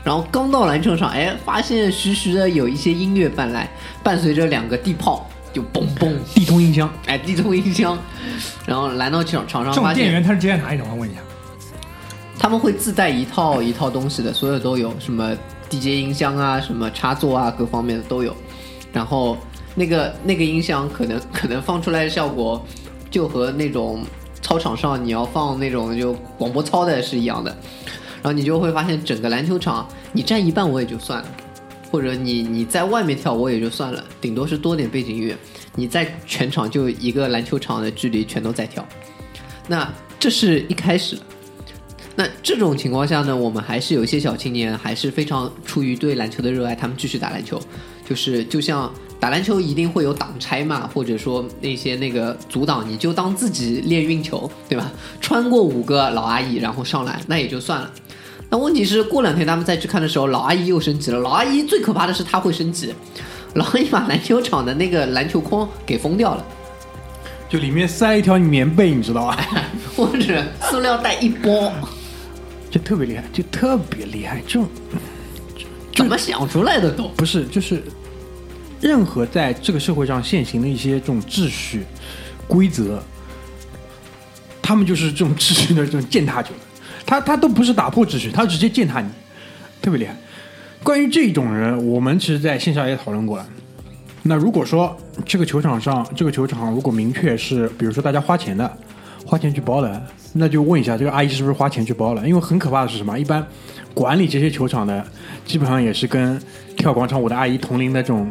[0.04, 3.70] 然后刚到篮球场，哎，发现徐徐的有一些音乐伴来，
[4.04, 7.98] 伴随着两个地炮，就嘣嘣，地通音箱，哎，地通音箱，
[8.66, 10.84] 然后来到场场上这种发现店员他是接在哪里的？
[10.92, 11.22] 我问一下。
[12.42, 15.38] 他们会自带一套一套东西的，所有都有，什么
[15.70, 18.36] DJ 音箱啊，什么插座啊，各方面的都有。
[18.92, 19.38] 然后
[19.76, 22.66] 那个那个音箱可能可能放出来的效果，
[23.12, 24.04] 就和那种
[24.42, 27.56] 操场上你要放那种就广播操的是一样的。
[28.24, 31.28] 然后你就会发现，整个篮球场你占一半我也就算了，
[31.92, 35.38] 或者你你在外面跳我也就算了，顶多是多点背景音乐。
[35.76, 38.84] 你在全场就一个篮球场的距离全都在跳，
[39.68, 39.88] 那
[40.20, 41.20] 这是一开始。
[42.52, 47.62] 那这种情况下呢，我们还是有一些小青年还是非常出于对篮球的热爱，他们继续打篮球。
[48.06, 48.92] 就是就像
[49.22, 54.92] 打篮球一定会有挡拆嘛，或者说那些那个阻挡，你就当自己练运球，对吧？
[55.22, 57.90] 穿过五个老阿姨然后上来，那也就算了。
[58.50, 61.20] 那问题是过两天他们再去看的时候，老阿姨又升级了。
[61.20, 62.94] 老阿姨最可怕的是她会升级，
[63.54, 66.46] 老阿姨把篮球场的那个篮球框给封掉了，
[67.48, 69.38] 就里面塞一条棉被，你知道吧？
[69.96, 71.72] 或者塑料袋一包，
[72.72, 74.42] 就特别厉害，就特别厉害。
[74.48, 74.68] 这种
[75.94, 77.10] 怎么想出来的都？
[77.10, 77.84] 不是就是
[78.80, 81.84] 任何在这个社会上现行的一些这种秩序
[82.48, 83.04] 规则，
[84.62, 86.50] 他们就是这种秩序的这种践踏者。
[87.06, 89.10] 他他都不是打破秩序，他直接践踏你，
[89.82, 90.16] 特别厉害。
[90.82, 93.46] 关于这种人，我们其实在线下也讨论过了。
[94.24, 94.96] 那如果说
[95.26, 98.78] 这个球场上，这个球场如果明确是，比如说大家花钱的，
[99.26, 100.02] 花钱去包的，
[100.34, 102.28] 那就问一下这个阿姨是不是花钱去包了？
[102.28, 103.18] 因为很可怕的是什么？
[103.20, 103.46] 一般
[103.94, 105.06] 管理这些球场的，
[105.46, 106.42] 基本上也是跟
[106.78, 108.28] 跳广场舞的阿姨同龄的这种，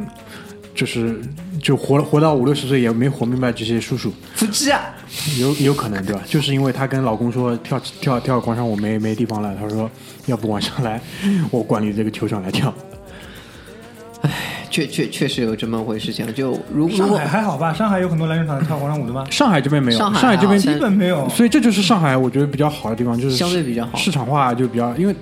[0.74, 1.20] 就是
[1.62, 4.94] 就活了活到五六十岁也没活明白这些叔叔，夫妻啊，
[5.38, 6.22] 有有可能对吧？
[6.26, 9.90] 就是因为她跟老公说跳跳跳广场舞没没地方了，她说
[10.26, 11.00] 要不晚上来
[11.50, 12.72] 我管理这个球场来跳。
[14.70, 16.32] 确确确实有这么回事情。
[16.32, 17.72] 就如果上果海还好吧？
[17.74, 19.26] 上海有很多篮球场跳广场舞的吗？
[19.30, 25.14] 上海这边没有，上海这边啊基本没有，所以这就是上海我觉得比较好的地方，就是相对比较好市场化就比较，因为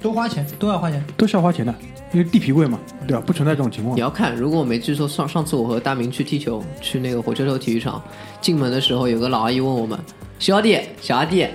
[0.00, 1.02] 多花钱，都要花钱。
[1.16, 1.74] 都是要花钱的，
[2.12, 3.22] 因为地皮贵嘛，对吧？
[3.24, 4.00] 不存在这种情况你。
[4.00, 8.02] 要看，如果我没记错，上上次我和大明去踢球，去那个火车头体育场，
[8.40, 9.98] 进门的时候有个老阿姨问我们
[10.38, 11.46] ：“小弟，小阿弟，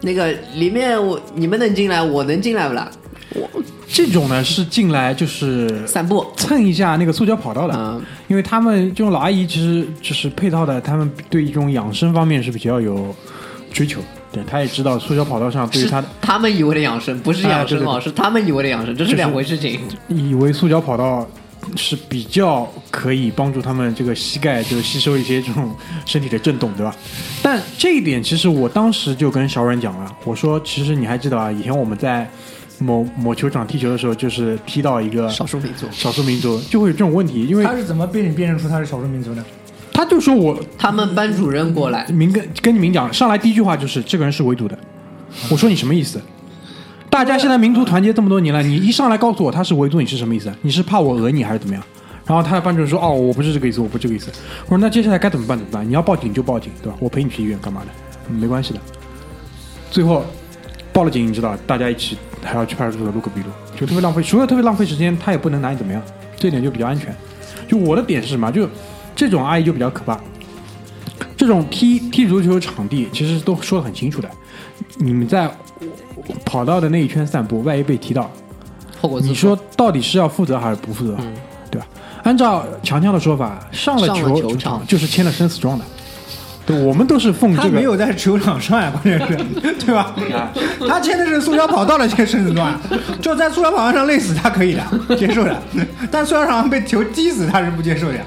[0.00, 2.90] 那个里面我你们能进来，我能进来不啦？
[3.88, 6.26] 这种呢是进来就是散步。
[6.36, 13.14] 蹭一下那个塑胶跑道的，嗯因为他们这种老阿姨其实就是配套的，他们对一种养生方面是比较有
[13.72, 14.00] 追求。
[14.30, 19.80] 对，他也知道塑胶跑道上对于他的他们以为的养生，不是养生哦，是他们以为的养生，这是两回事情。
[20.08, 21.26] 以为塑胶跑道
[21.76, 25.74] 是比较可以帮助他们这个膝盖就吸收一些这种
[26.04, 26.94] 身体的震动，对吧？
[27.42, 32.30] 但这一点其实我当时就跟小阮讲了，我说其实你还记得啊，以前我们在
[32.78, 39.44] 某某球场踢球的时候，就是踢到一个少数民族，少数民族，就会有这种问题，因为他是怎么被你辨认出他是少数民族的？
[39.92, 44.78] 他就说我他们班主任过来，明跟跟你明讲，上来第一句话就是这个人是维族的。
[45.50, 46.20] 我说你什么意思？
[47.10, 50.52] 大家现在民族团结这么多年了，你一上来告诉我他是维族，你是什么意思？
[50.62, 51.82] 你是怕我讹你还是怎么样？
[52.26, 54.30] 然后他的班主任说：“哦，我不是这个意思，我不是这个意思。”
[54.68, 55.56] 我说：“那接下来该怎么办？
[55.56, 55.88] 怎么办？
[55.88, 56.98] 你要报警就报警，对吧？
[57.00, 57.86] 我陪你去医院干嘛的？
[58.28, 58.80] 嗯没关系的。”
[59.90, 60.22] 最后
[60.92, 66.02] 报了警，你知道，大家一起还要去派出所录个笔录，就特别浪费，除了特别浪费时间，他也不能拿你怎么样，
[66.36, 67.14] 这点就比较安全。
[67.66, 68.50] 就我的点是什么？
[68.50, 68.68] 就
[69.14, 70.18] 这种阿姨就比较可怕。
[71.36, 74.28] 这种踢踢足球场地其实都说的很清楚的，
[74.96, 75.48] 你们在
[76.44, 78.30] 跑道的那一圈散步，万一被踢到，
[79.00, 81.16] 后果你说到底是要负责还是不负责，
[81.70, 81.86] 对吧？
[82.24, 85.84] 按照强强的说法，上了球场就是签了生死状的，
[86.68, 89.36] 对，我们都是奉这个没有在球场上呀，关键是，
[89.86, 90.14] 对吧？
[90.86, 92.78] 他签的是塑胶跑道的签生死状，
[93.22, 95.62] 就在塑胶跑道上累死他可以的，接受的，
[96.10, 98.22] 但塑胶场上被球击死他是不接受的呀。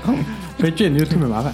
[0.57, 1.53] 所以这点就特别麻烦。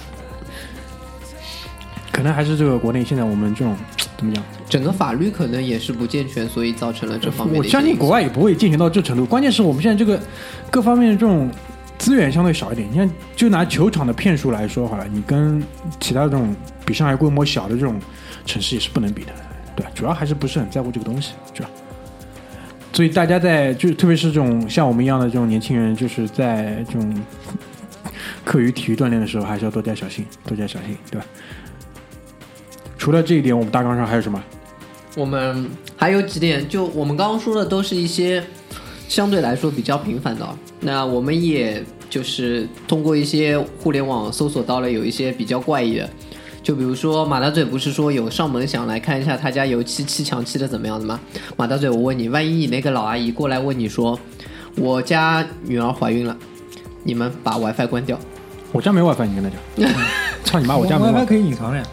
[2.10, 3.76] 可能还是这个国内现在我们这种
[4.16, 4.42] 怎么讲？
[4.66, 9.26] 整个法律可能也是不健全，所以造成了这方面我相信国外也不会健全到这程度。
[9.26, 10.18] 关键是我们现在这个
[10.70, 11.50] 各方面的这种
[11.98, 12.88] 资源相对少一点。
[12.90, 15.62] 你看，就拿球场的片数来说好了，你跟
[16.00, 16.54] 其他这种
[16.86, 18.00] 比上海规模小的这种
[18.46, 19.32] 城市也是不能比的，
[19.76, 19.90] 对吧？
[19.94, 21.68] 主要还是不是很在乎这个东西，是吧？
[22.92, 27.14] 所以大家在就特别是这种像我们一样的这种年轻人，就是在这种
[28.44, 31.26] 课余体育锻炼的时候，还是要多加小心，多加小心，对吧？
[32.96, 34.42] 除了这一点，我们大纲上还有什么？
[35.16, 38.42] 我们还有几点，就我们刚刚说的都是一些
[39.08, 40.46] 相对来说比较频繁的。
[40.80, 46.08] 那我们也就是通过一些互联网搜索到了有一些比较怪异的，
[46.62, 51.18] 就比如说马大嘴不是说有上门想来看一下他家油漆砌墙砌的怎么样的吗？
[51.56, 54.18] 马大嘴，我问你，万一你那个老阿姨过来问你说，
[54.76, 56.36] 我家女儿怀孕了，
[57.02, 58.18] 你们把 WiFi 关掉，
[58.72, 59.92] 我家没 WiFi，你跟他讲。
[60.44, 60.76] 操你妈！
[60.76, 61.26] 我家没 WiFi WiFi。
[61.26, 61.84] 可以隐藏的呀。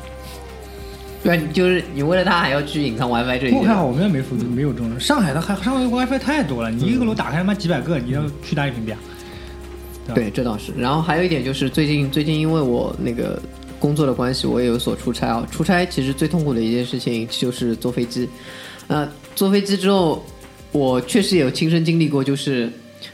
[1.26, 5.00] 对，你就是你为了他还要去隐藏 WiFi 这一点不过还好，我们那没负没有这种。
[5.00, 9.00] 上海的还上海 WiFi 太多了，你一个楼打开他妈几百个，你要去哪里屏蔽啊？
[10.14, 10.72] 对，这倒是。
[10.78, 13.42] 然后还有一点就是，最近最近因为我那个
[13.80, 15.48] 工作的关系，我也有所出差啊。
[15.50, 18.30] 出差其实最痛苦的一件事情就是坐飞机。
[18.86, 20.24] 呃，坐飞机之后，
[20.72, 22.72] 我确实也有亲身经历过，就是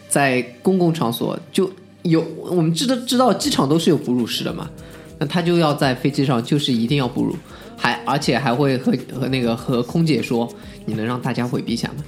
[0.10, 4.70] 在公共场所就有我们知道知道机场都是有哺乳室的嘛，
[5.18, 7.38] 那他就要在飞机上就是一定要哺乳，
[7.82, 10.48] 还而且还会和和那个和空姐说，
[10.86, 12.04] 你能让大家回避一下吗？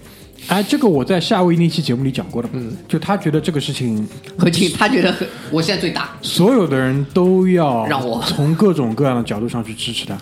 [0.48, 4.08] 哎，这个我在夏威夷那期节目里讲过的，嗯，就他觉得这个事情，
[4.38, 10.16] 和亲他觉得很我现在最大，所有的人都要让我从各种各样的角度上去支持他，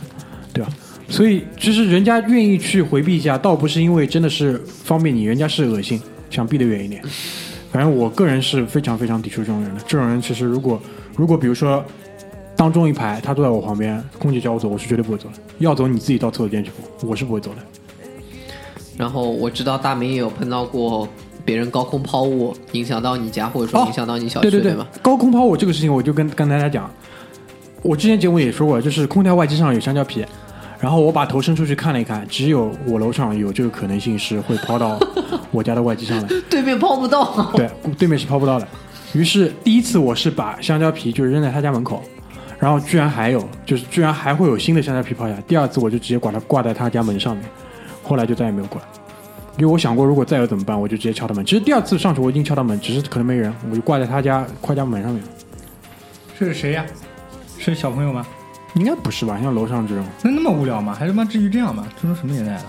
[0.53, 0.71] 对吧？
[1.09, 7.03] 所以其实人家愿意去回避一下，倒不是因为真的是方便你，人家是恶心，想避得远一点。
[7.71, 9.81] 反正我个人是非常非常抵触这种人的。
[9.87, 10.81] 这种人其实如果
[11.17, 11.83] 如果比如说
[12.61, 15.33] 当中一排他坐在我旁边，空姐叫我走，我是绝对不会走的。
[15.57, 17.57] 要走你自己到厕所间去补，我是不会走的。
[18.95, 21.07] 然后我知道大明也有碰到过
[21.43, 26.87] 别人高空抛物影响到你家，或者说哦影响到你小区，对对对吗？，高空抛物这个事情，我就跟跟大家讲，
[27.81, 30.23] 我之前节目也说过，就是空调外机上有香蕉皮，
[30.79, 34.99] 然后我把头伸出去看了一看，只有我楼上有这个可能性是会抛到
[35.49, 38.67] 我家的外机上来， 对面抛不到，对，对面是抛不到的。
[39.13, 42.03] 于是第一次我是把香蕉皮就是扔在他家门口，
[42.61, 45.35] 然后居然还有，就是居然还会有新的香蕉皮抛下。
[45.47, 47.43] 第二次我就直接把它挂在他家门上面，
[48.03, 48.87] 后来就再也没有过来。
[49.57, 51.43] 因为我想过，如果再有怎么办，我就直接敲他门。
[51.43, 55.21] 其实第二次上去我已经敲他门，只是可能没人，我就挂在他家快家门上面。
[56.39, 56.85] 这是谁呀？
[57.57, 58.25] 是小朋友吗？
[58.75, 59.39] 应该不是吧？
[59.41, 60.95] 像楼上这种，那那么无聊吗？
[60.97, 61.87] 还他妈至于这样吗？
[62.01, 62.63] 这都什么年代了？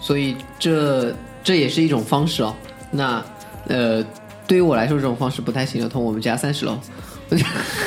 [0.00, 2.54] 所以这这也是一种方式哦。
[2.90, 3.22] 那
[3.66, 4.04] 呃，
[4.46, 6.02] 对于我来说，这种方式不太行得通。
[6.02, 6.78] 我们家三十楼，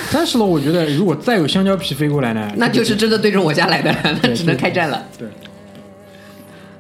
[0.10, 5.06] 三十楼，我觉得如果再有香蕉皮飞过来呢，那就是真的对着我家来的，那 只能开战了。
[5.18, 5.28] 对。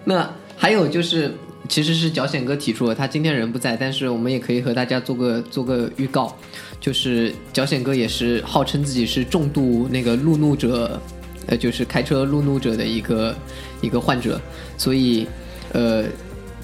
[0.05, 1.31] 那还有就是，
[1.67, 6.35] 其实是脚险哥提出的，他今天人不在，但是我们也可以和大家做个做个预告，
[6.79, 10.99] 就是脚险哥也是号称自己是重度那个路怒者，
[11.47, 13.35] 呃，就是开车路怒者的一个
[13.81, 14.39] 一个患者，
[14.77, 15.27] 所以
[15.73, 16.05] 呃。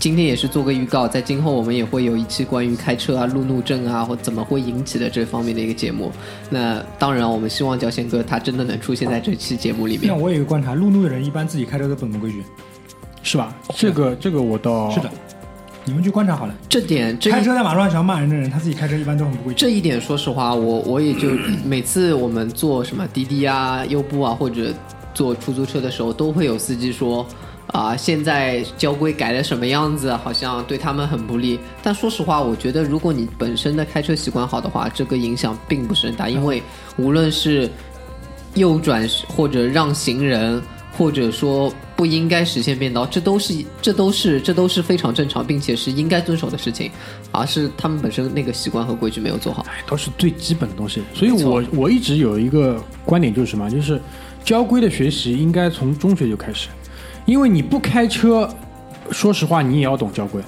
[0.02, 6.12] 今天也是做个预告，在今后我们也会有一期关于开车啊、路怒症啊或怎么会引起的这方面的一个节目。
[6.50, 10.16] 那当然，我们希望脚贤哥他真的能出现在这期节目里面那。
[10.16, 12.44] 我有一个观察，路怒的人一般自己开车都不怎么规矩。
[13.22, 13.56] 是吧？
[13.76, 15.12] 这个这个我倒是的，
[15.86, 16.56] 你们去观察好了。
[16.68, 19.60] 这点这开车在马路上想骂人的人，他自己开车一般都很不规矩。
[19.60, 21.30] 这一点，说实话，我我也就
[21.64, 24.74] 每次我们坐什么滴滴啊、优步啊，或者
[25.14, 27.24] 坐出租车的时候，都会有司机说
[27.72, 31.58] 啊、现在交规改了什么样子，好像对他们很不利。
[31.82, 36.62] 但说实话，我觉得如果你本身的开车习惯好的话，这个影响并不是很大，因为
[36.98, 37.70] 无论是
[38.56, 40.62] 右转或者让行人，
[40.98, 46.92] 或者说不应该实现变道，这都是这都是这都是非常正常，并且是应该遵守的事情，
[47.32, 49.66] 而是他们本身那个习惯和规矩没有做好。
[49.88, 51.02] 都是最基本的东西。
[51.14, 54.02] 所以我我一直有一个观点就是什么，就是
[54.44, 56.68] 交规的学习应该从中学就开始，
[57.26, 58.50] 因为你不开车，
[59.12, 60.42] 说实话你也要懂交规。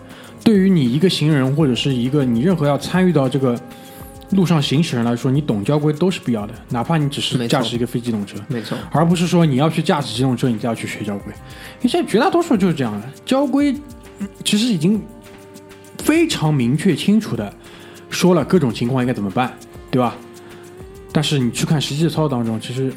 [0.43, 3.57] 对于你一个行人或者是一个你任何要参与到这个
[4.31, 8.37] 路上行驶人来说，你懂交规都是必要的，哪怕你只是驾驶一个非机动车。
[8.47, 11.31] 没错，而不是说你要去驾驶机动车，你就要去学交规。
[11.77, 13.71] 因为现在绝大多数就是这样的，交规
[14.19, 15.01] 嗯其实已经
[15.99, 17.53] 非常明确清楚的
[18.09, 19.53] 说了各种情况应该怎么办，
[19.89, 20.15] 对吧？
[21.11, 22.91] 但是你去看实际的操作当中，其实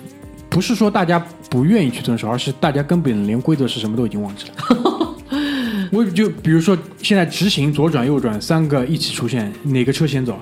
[0.57, 5.15] 不是说大家不愿意去遵守，而是大家根本连规则是什么都已经忘记了。
[5.93, 10.39] 我就比如说现在直行、左转、右转三个一起出现，哪个车先走？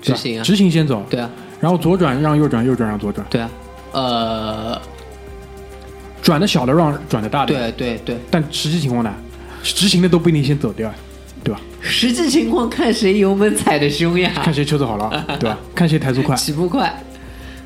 [0.00, 1.28] 直行啊，直行先走，对啊，
[1.60, 3.50] 然后左转让右转，右转让左转，对啊，
[3.92, 4.80] 呃，
[6.22, 7.52] 转的小的让转的大的。
[7.52, 9.14] 对对对，但实际情况呢，
[9.62, 10.90] 直行的都不一定先走掉，
[11.44, 11.60] 对吧？
[11.82, 15.58] 实际情况看谁油门踩的凶呀，看谁车子好了，对吧？
[15.74, 16.34] 看谁抬速快。
[16.40, 16.90] 起步快。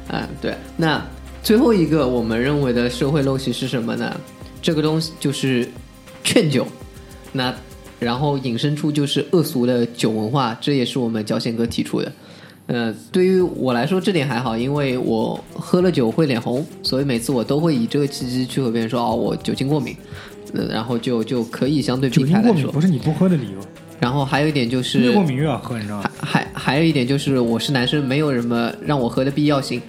[0.08, 0.54] 嗯，对。
[0.76, 1.04] 那
[1.42, 4.14] 最后一个我们认为的社会陋习是什么呢？
[4.62, 5.68] 这个东西就是
[6.22, 6.66] 劝酒。
[7.32, 7.54] 那
[7.98, 12.12] 然后引申出就是恶俗的酒文化，这也是我们焦宪哥提出的。
[12.66, 19.94] 呃，对于我来说这点还好，因为我喝了酒会脸红，所以每次我都会以这个契机去和别人说哦，我酒精过敏，
[20.54, 22.54] 呃，然后就就可以相对避酒精过。
[22.54, 23.58] 敏不是你不喝的理由，
[24.00, 26.40] 然后还有一点就是越过敏越要喝，你知道吗还？
[26.40, 29.80] 还还有一点就是，我是男生，没有什么让我喝的必要性，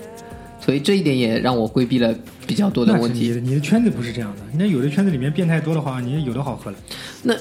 [0.59, 2.13] 所以这一点也让我规避了
[2.45, 3.27] 比较多的问题。
[3.27, 4.41] 你的，你的圈子不是这样的。
[4.57, 6.77] 那有的圈子里面变态多的话，你有的好喝了。
[7.23, 7.35] 那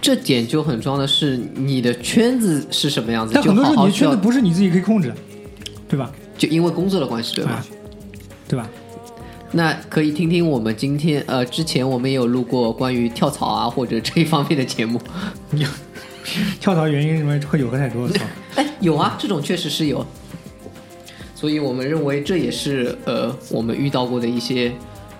[0.00, 5.14] 这点就很重要的是，你的圈子是什么样子，就但很多时候你的圈子不是你自己可以控制的，
[5.88, 6.10] 对吧？
[6.38, 7.52] 就因为工作的关系，对吧？
[7.52, 7.66] 啊
[8.46, 8.68] 对吧？
[9.52, 15.00] 那可以听听我们今天呃，之前我们也有录过关于跳槽啊或者这一方面的节目。
[16.24, 18.24] 你 跳槽原因是因为喝酒喝太多，我操！
[18.56, 20.04] 哎，有啊，这种确实是有。
[21.34, 24.72] 所以我们认为这也是呃我们遇到过的一些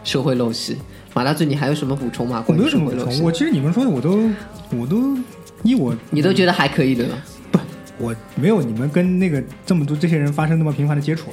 [0.03, 0.79] 社会陋习。
[1.13, 2.43] 马大嘴，你还有什么补充吗？
[2.49, 4.31] 我没有什么补充，我其实你们说的我都
[4.77, 5.17] 我都
[5.63, 7.19] 依我你都觉得还可以对吧？
[7.99, 11.31] 我没有你们跟那个这么多这些人发生那么频繁的接触，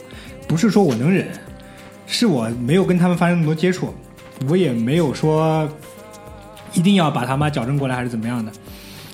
[0.47, 1.27] 不是说我能忍，
[2.05, 3.91] 是我没有跟他们发生那么多接触，
[4.47, 5.67] 我也没有说
[6.73, 8.51] 一定要把他妈矫正过来还是怎么样的，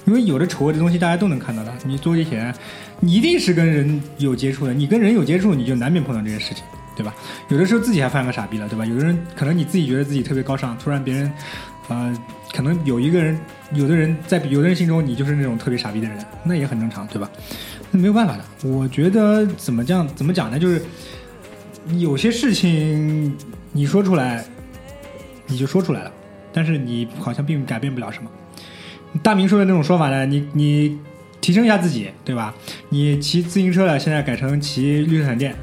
[0.08, 1.74] 因为有的丑恶的东西大家都能看到的。
[1.86, 2.52] 你坐地铁，
[3.02, 6.64] 你一定是跟人有接触的，你跟人有接触，你就难免碰到这些事情，
[6.96, 7.14] 对吧？
[7.50, 8.86] 有的时候自己还犯个傻逼了，对吧？
[8.86, 11.32] 有的人可能你自己觉得自己特别高尚，突然别人，
[11.90, 12.18] 呃，
[12.54, 13.38] 可能有一个人，
[13.74, 17.30] 有的人在有的人心中你就是那种特别傻逼的人，那也很正常，对吧？
[17.92, 18.44] 那没有办法的。
[18.64, 20.58] 我觉得怎么这样怎么讲呢？
[20.58, 20.82] 就是
[21.98, 23.36] 有些事情
[23.74, 24.46] 你说出来，
[25.48, 26.12] 你就说出来了，
[26.54, 28.32] 但是你好像并改变不了什么。
[29.24, 30.98] 大明说的那种说法呢，你你
[31.42, 32.54] 提升一下自己，对吧？
[32.90, 35.56] 你骑自行车了，现在改成骑绿色闪电。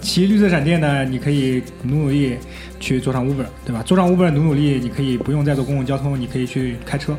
[0.00, 2.36] 骑绿色闪电呢，你可以努努力
[2.78, 3.82] 去坐上 Uber，对吧？
[3.82, 7.16] 坐上 Uber 努努力，你可以不用再坐公共交通，你可以去开车。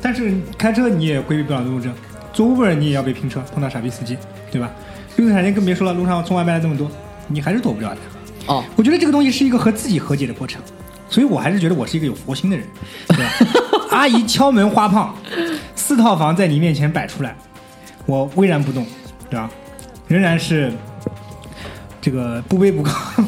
[0.00, 1.92] 但是开车你也规避不了路怒症，
[2.32, 4.16] 坐 Uber 你也要被拼车，碰到傻逼司机，
[4.50, 4.70] 对吧？
[5.16, 6.90] 绿色闪电更别说了，路上送外卖的这么多，
[7.28, 8.00] 你还是躲不了的。
[8.46, 10.60] 哦，我觉得这个东西是一个和自己和解的过程，
[11.08, 12.66] 所以我还是觉得我是一个有佛心的人，
[13.08, 13.32] 对吧？
[13.94, 15.14] 阿姨敲门花胖，
[15.76, 17.36] 四套房在你面前摆出来，
[18.06, 18.84] 我巍然不动，
[19.30, 19.48] 对吧？
[20.08, 20.72] 仍然是
[22.00, 23.24] 这个不卑不亢。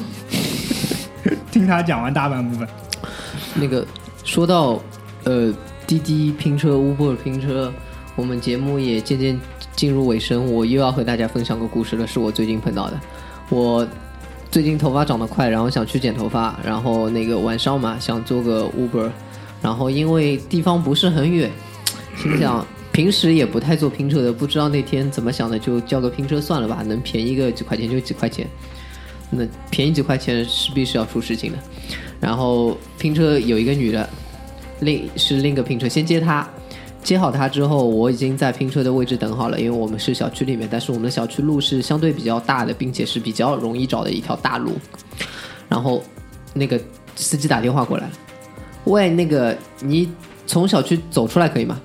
[1.53, 2.67] 听他讲完大半部分，
[3.55, 3.87] 那个
[4.25, 4.81] 说到
[5.23, 5.55] 呃
[5.87, 7.73] 滴滴拼车、Uber 拼车，
[8.17, 9.39] 我们节目也渐渐
[9.77, 13.01] 进入尾声，我又要和大家分享个故事了，是我最近碰到的。
[13.51, 13.87] 我
[14.51, 19.09] 最近头发长得快，然后想去剪头发，然后那个晚上嘛想做个 Uber，
[19.63, 21.51] 然后因为地方不是很远，
[22.17, 28.47] 心想平时也不太做拼车的，不知道那天怎么想的，就叫个拼车算了吧，能便宜个几块钱就几块钱。
[29.31, 31.59] 那便宜几块钱势必是要出事情的。
[32.21, 34.09] 然后拼车有一个女的，
[34.81, 36.49] 另是另一个拼车先接她，
[37.03, 44.79] 接好她之后，我已经在拼车的位置等好了，因为我们是小区里面，但是我们的小区路是相对比较大的，并且是比较容易找的一条大路。
[45.69, 46.01] 然后
[46.55, 46.81] 那个
[47.17, 48.13] 司机打电话过来了，
[48.87, 50.09] 喂，那个你
[50.47, 51.81] 从小区走出来可以吗？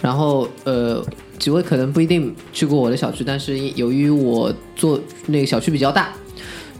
[0.00, 1.04] 然后呃，
[1.38, 6.12] 几位可能不一定去过我的小区，但是由于我做那个小区比较大，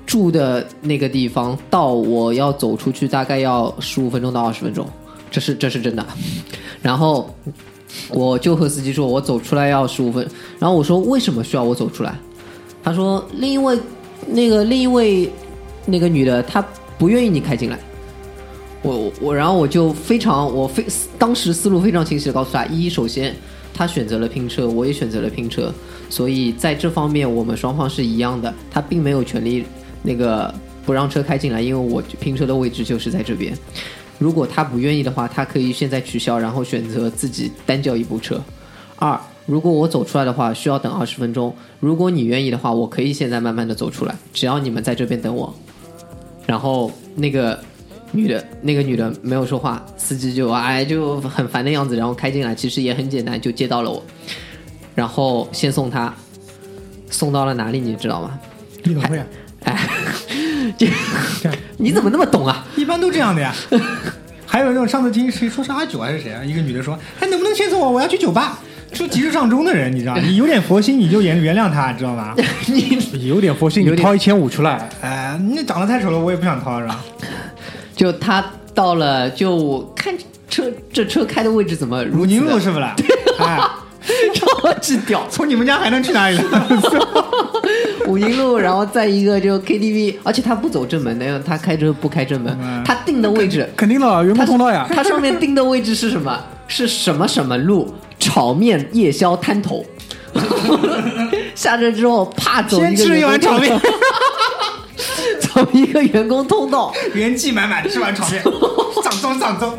[0.07, 4.84] 住的那个地方到我要走出去大概要十五分钟到二十分钟，
[5.30, 6.05] 这是 这是真的。
[6.80, 7.32] 然后
[8.11, 10.26] 我就和司机说，我走出来要十五分。
[10.59, 12.16] 然后我说为什么需要我走出来？
[12.82, 13.78] 他说另一位
[14.26, 15.30] 那个另一位
[15.86, 16.64] 那个女的她
[16.99, 17.78] 不愿意你开进来。
[18.83, 20.85] 我我，然后我就非常我非
[21.18, 23.35] 当时思路非常清晰的告诉他：一，首先
[23.72, 25.72] 他选择了拼车，我也选择了拼车，
[26.11, 28.53] 所以在这方面我们双方是一样的。
[28.70, 29.64] 他并没有权利
[30.03, 30.53] 那个
[30.85, 33.57] 不让车开进来，因为我拼车的位置就是在这边。
[34.18, 38.41] 如果他不愿意的话，他可以现在取消，然后选择自己单叫一部车。
[38.97, 41.55] 二，如果我走出来的话，需要等二十分钟。
[41.80, 45.53] 如果你愿意的话，我可以现在慢慢的走出来，只要你们在这边等我。
[46.47, 47.59] 然后那个
[48.12, 54.02] 女的，那个女的没有说话，司机就哎就很烦的样子，然后开进来，其实也很简单，就接到了我，
[54.94, 56.14] 然后先送她，
[57.10, 58.38] 送到了哪里你知道吗？
[58.84, 59.26] 立法会啊，
[59.64, 59.78] 哎，
[60.76, 60.86] 这
[61.76, 62.66] 你怎么那么懂啊？
[62.76, 63.54] 一般都这样的呀。
[64.46, 66.44] 还有那种上次听谁说是阿九还是谁啊？
[66.44, 67.90] 一个女的说：“哎，能不能先送我？
[67.90, 68.58] 我要去酒吧。”
[68.92, 72.34] 说急着上钟的人，你知道，你有点佛心，你就原原谅他，知道吗？
[72.66, 77.02] 你 有点佛心，你掏一千五出来，哎，你长得太丑了，我也不想掏，是吧？
[77.95, 80.14] 就他到了，就看
[80.49, 82.95] 车这车开的位置怎么如鲁宁路是不啦？
[83.38, 83.59] 哎，
[84.34, 86.66] 超级屌，从你们家还能去哪里呢？
[88.07, 94.86] 武宁路，然后再一个就 KTV，而且他不走正门的，他开车不开正门，嗯他定的位置，肯定了，员工通道呀。
[94.93, 96.38] 他上面定的位置是什么？
[96.68, 97.95] 是什么什么路？
[98.18, 99.84] 炒面夜宵摊头。
[101.55, 103.78] 下车之后，啪走一个先吃一碗炒面，
[105.55, 108.42] 走一个员工通道，元气满满，吃完炒面，
[109.03, 109.78] 上中上中。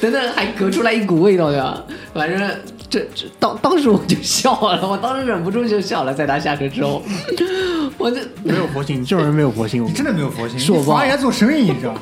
[0.00, 1.82] 等等还隔出来一股味道呀。
[2.14, 2.50] 反正
[2.88, 7.02] 这这当当时我就笑了，我当时忍不住就笑了，在他下车之后，
[7.98, 11.94] 我这没有佛性，你这种人没有佛性，你真的没有佛性，是我不好你妨碍人家做生意，你知道？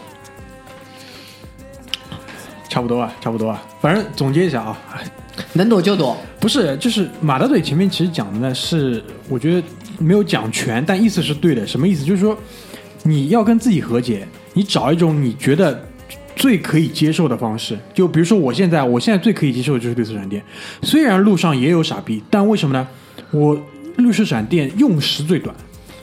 [2.69, 3.63] 差不多啊，差不多啊。
[3.81, 4.79] 反正总结一下啊，
[5.55, 6.17] 能躲就躲。
[6.39, 9.67] 不是，就是马大嘴前面其实讲的呢是，我觉得
[9.99, 11.67] 没有讲全，但意思是对的。
[11.67, 12.05] 什么意思？
[12.05, 12.39] 就是说
[13.03, 15.83] 你要跟自己和解，你找一种你觉得
[16.37, 17.79] 最可以接受的方式。
[17.95, 20.43] 就比如说我现在，我现在最可以接受的就是绿色闪电，
[20.83, 22.87] 虽然路上也有傻逼，但为什么呢？
[23.31, 23.61] 我
[23.97, 25.55] 绿色闪电用时最短，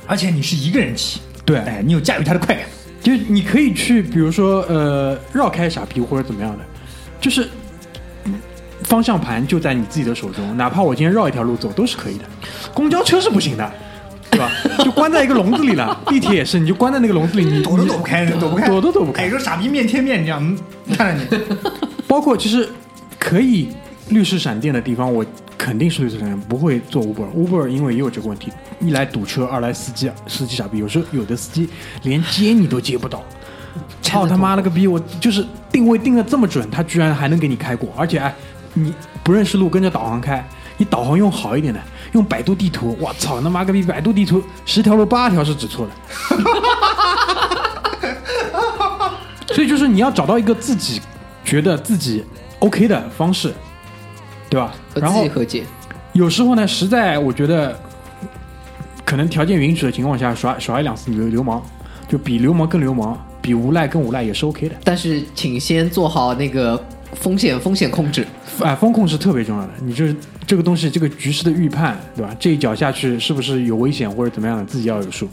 [0.06, 2.66] 而且你是一个人骑，对，哎，你有驾驭它的快感。
[3.02, 6.66] 就是你可以去，比如说呃绕开傻逼或者怎么样的，
[7.22, 7.48] 就是
[8.24, 8.34] 嗯
[8.82, 12.26] 方向盘就在你自己的手中，哪怕我今天绕一条路走都是可以的。
[12.74, 13.74] 公交车是不行的，
[14.36, 14.52] 对吧？
[14.84, 15.98] 就关在一个笼子里了。
[16.08, 21.44] 地铁也是，你就关在那个笼子里，你躲都躲不开，躲不开，躲都躲不开哎，说傻逼面贴面，你这样嗯看着你，
[22.08, 22.68] 包括其实
[23.18, 23.70] 可以
[24.10, 25.26] 绿色闪电的地方，我
[25.58, 27.28] 肯定是绿色闪电，不会做 Uber。
[27.36, 31.70] Uber 因为也有这个问题，一来堵车，二来司机司机傻逼，有时候有的司机
[32.04, 33.24] 连接你都接不到。
[34.02, 34.88] 操他妈了个逼！
[34.88, 38.34] 我就是定位定的这么准，他居然还能给你开过，而且哎，
[38.74, 41.80] 你不认识路跟着导航开，你导航用好一点的，
[42.16, 43.84] 用百度地图，我操他妈个逼！
[43.84, 45.92] 百度地图十条路八条是指错的。
[49.54, 51.02] 所以就是你要找到一个自己
[51.44, 52.24] 觉得自己
[52.60, 53.54] OK 的方式，
[54.50, 54.74] 对吧？
[54.94, 55.66] 和然后和解，
[56.14, 57.78] 有时候呢，实在我觉得
[59.04, 61.62] 可能条件允许的情况下，耍耍一两次流流氓，
[62.08, 64.76] 就比流氓更流氓，比无赖更无赖也是 OK 的。
[64.86, 66.82] 但是请先做好那个
[67.16, 68.26] 风险风险控制。
[68.62, 69.70] 哎，风控是特别重要的。
[69.82, 72.36] 你就是这个东西，这个局势的预判，对吧？
[72.40, 75.28] 这一脚下去是不是有危险或者怎么样的，自己要有数，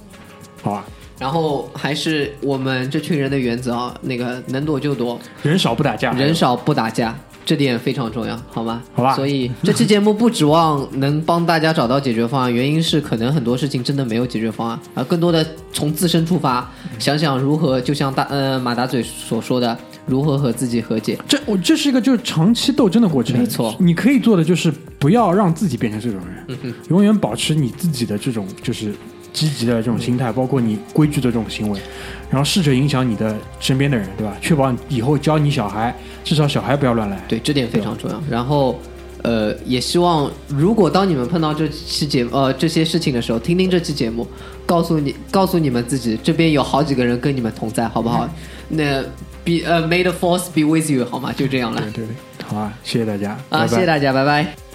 [0.63, 0.85] 好吧？
[1.19, 8.83] 然后还是我们这群人的原则啊，那个能躲就躲，人少不打架，人少不打架，这点非常重要，好吗？
[8.93, 16.69] 好吧所以这期节目不指望能帮大家找到解决方案，原因是可能很多事情真的没有解决方案啊，更多的从自身出发，
[16.99, 21.19] 想想如何，就像大呃马大嘴所说的，如何和自己和解。
[21.29, 28.93] 这我这是一个就是长期斗争的过程，没错你可以做的就是不要让自己变成这种人，永远保持你自己的这种就是
[29.33, 31.81] 积极的这种心态，包括你规矩的这种行为，
[32.31, 34.37] 然后试着影响你的身边的人，对吧？
[34.41, 37.25] 确保以后教你小孩，至少小孩不要乱来。
[37.29, 38.23] 对，这点非常重要。
[38.29, 38.79] 然后，
[39.23, 44.27] 呃，也希望如果当你们碰到这期节呃这些事情的时候，听听这期节目，
[44.67, 48.29] 告诉你告诉你们自己，这边有好几个人跟你们同在，好不好？
[48.69, 49.03] 那
[49.45, 51.33] be 呃 may the force be with you，好吗？
[51.37, 54.72] 就这样了对对对，好啊，谢谢大家，啊，拜拜谢谢大家，拜拜。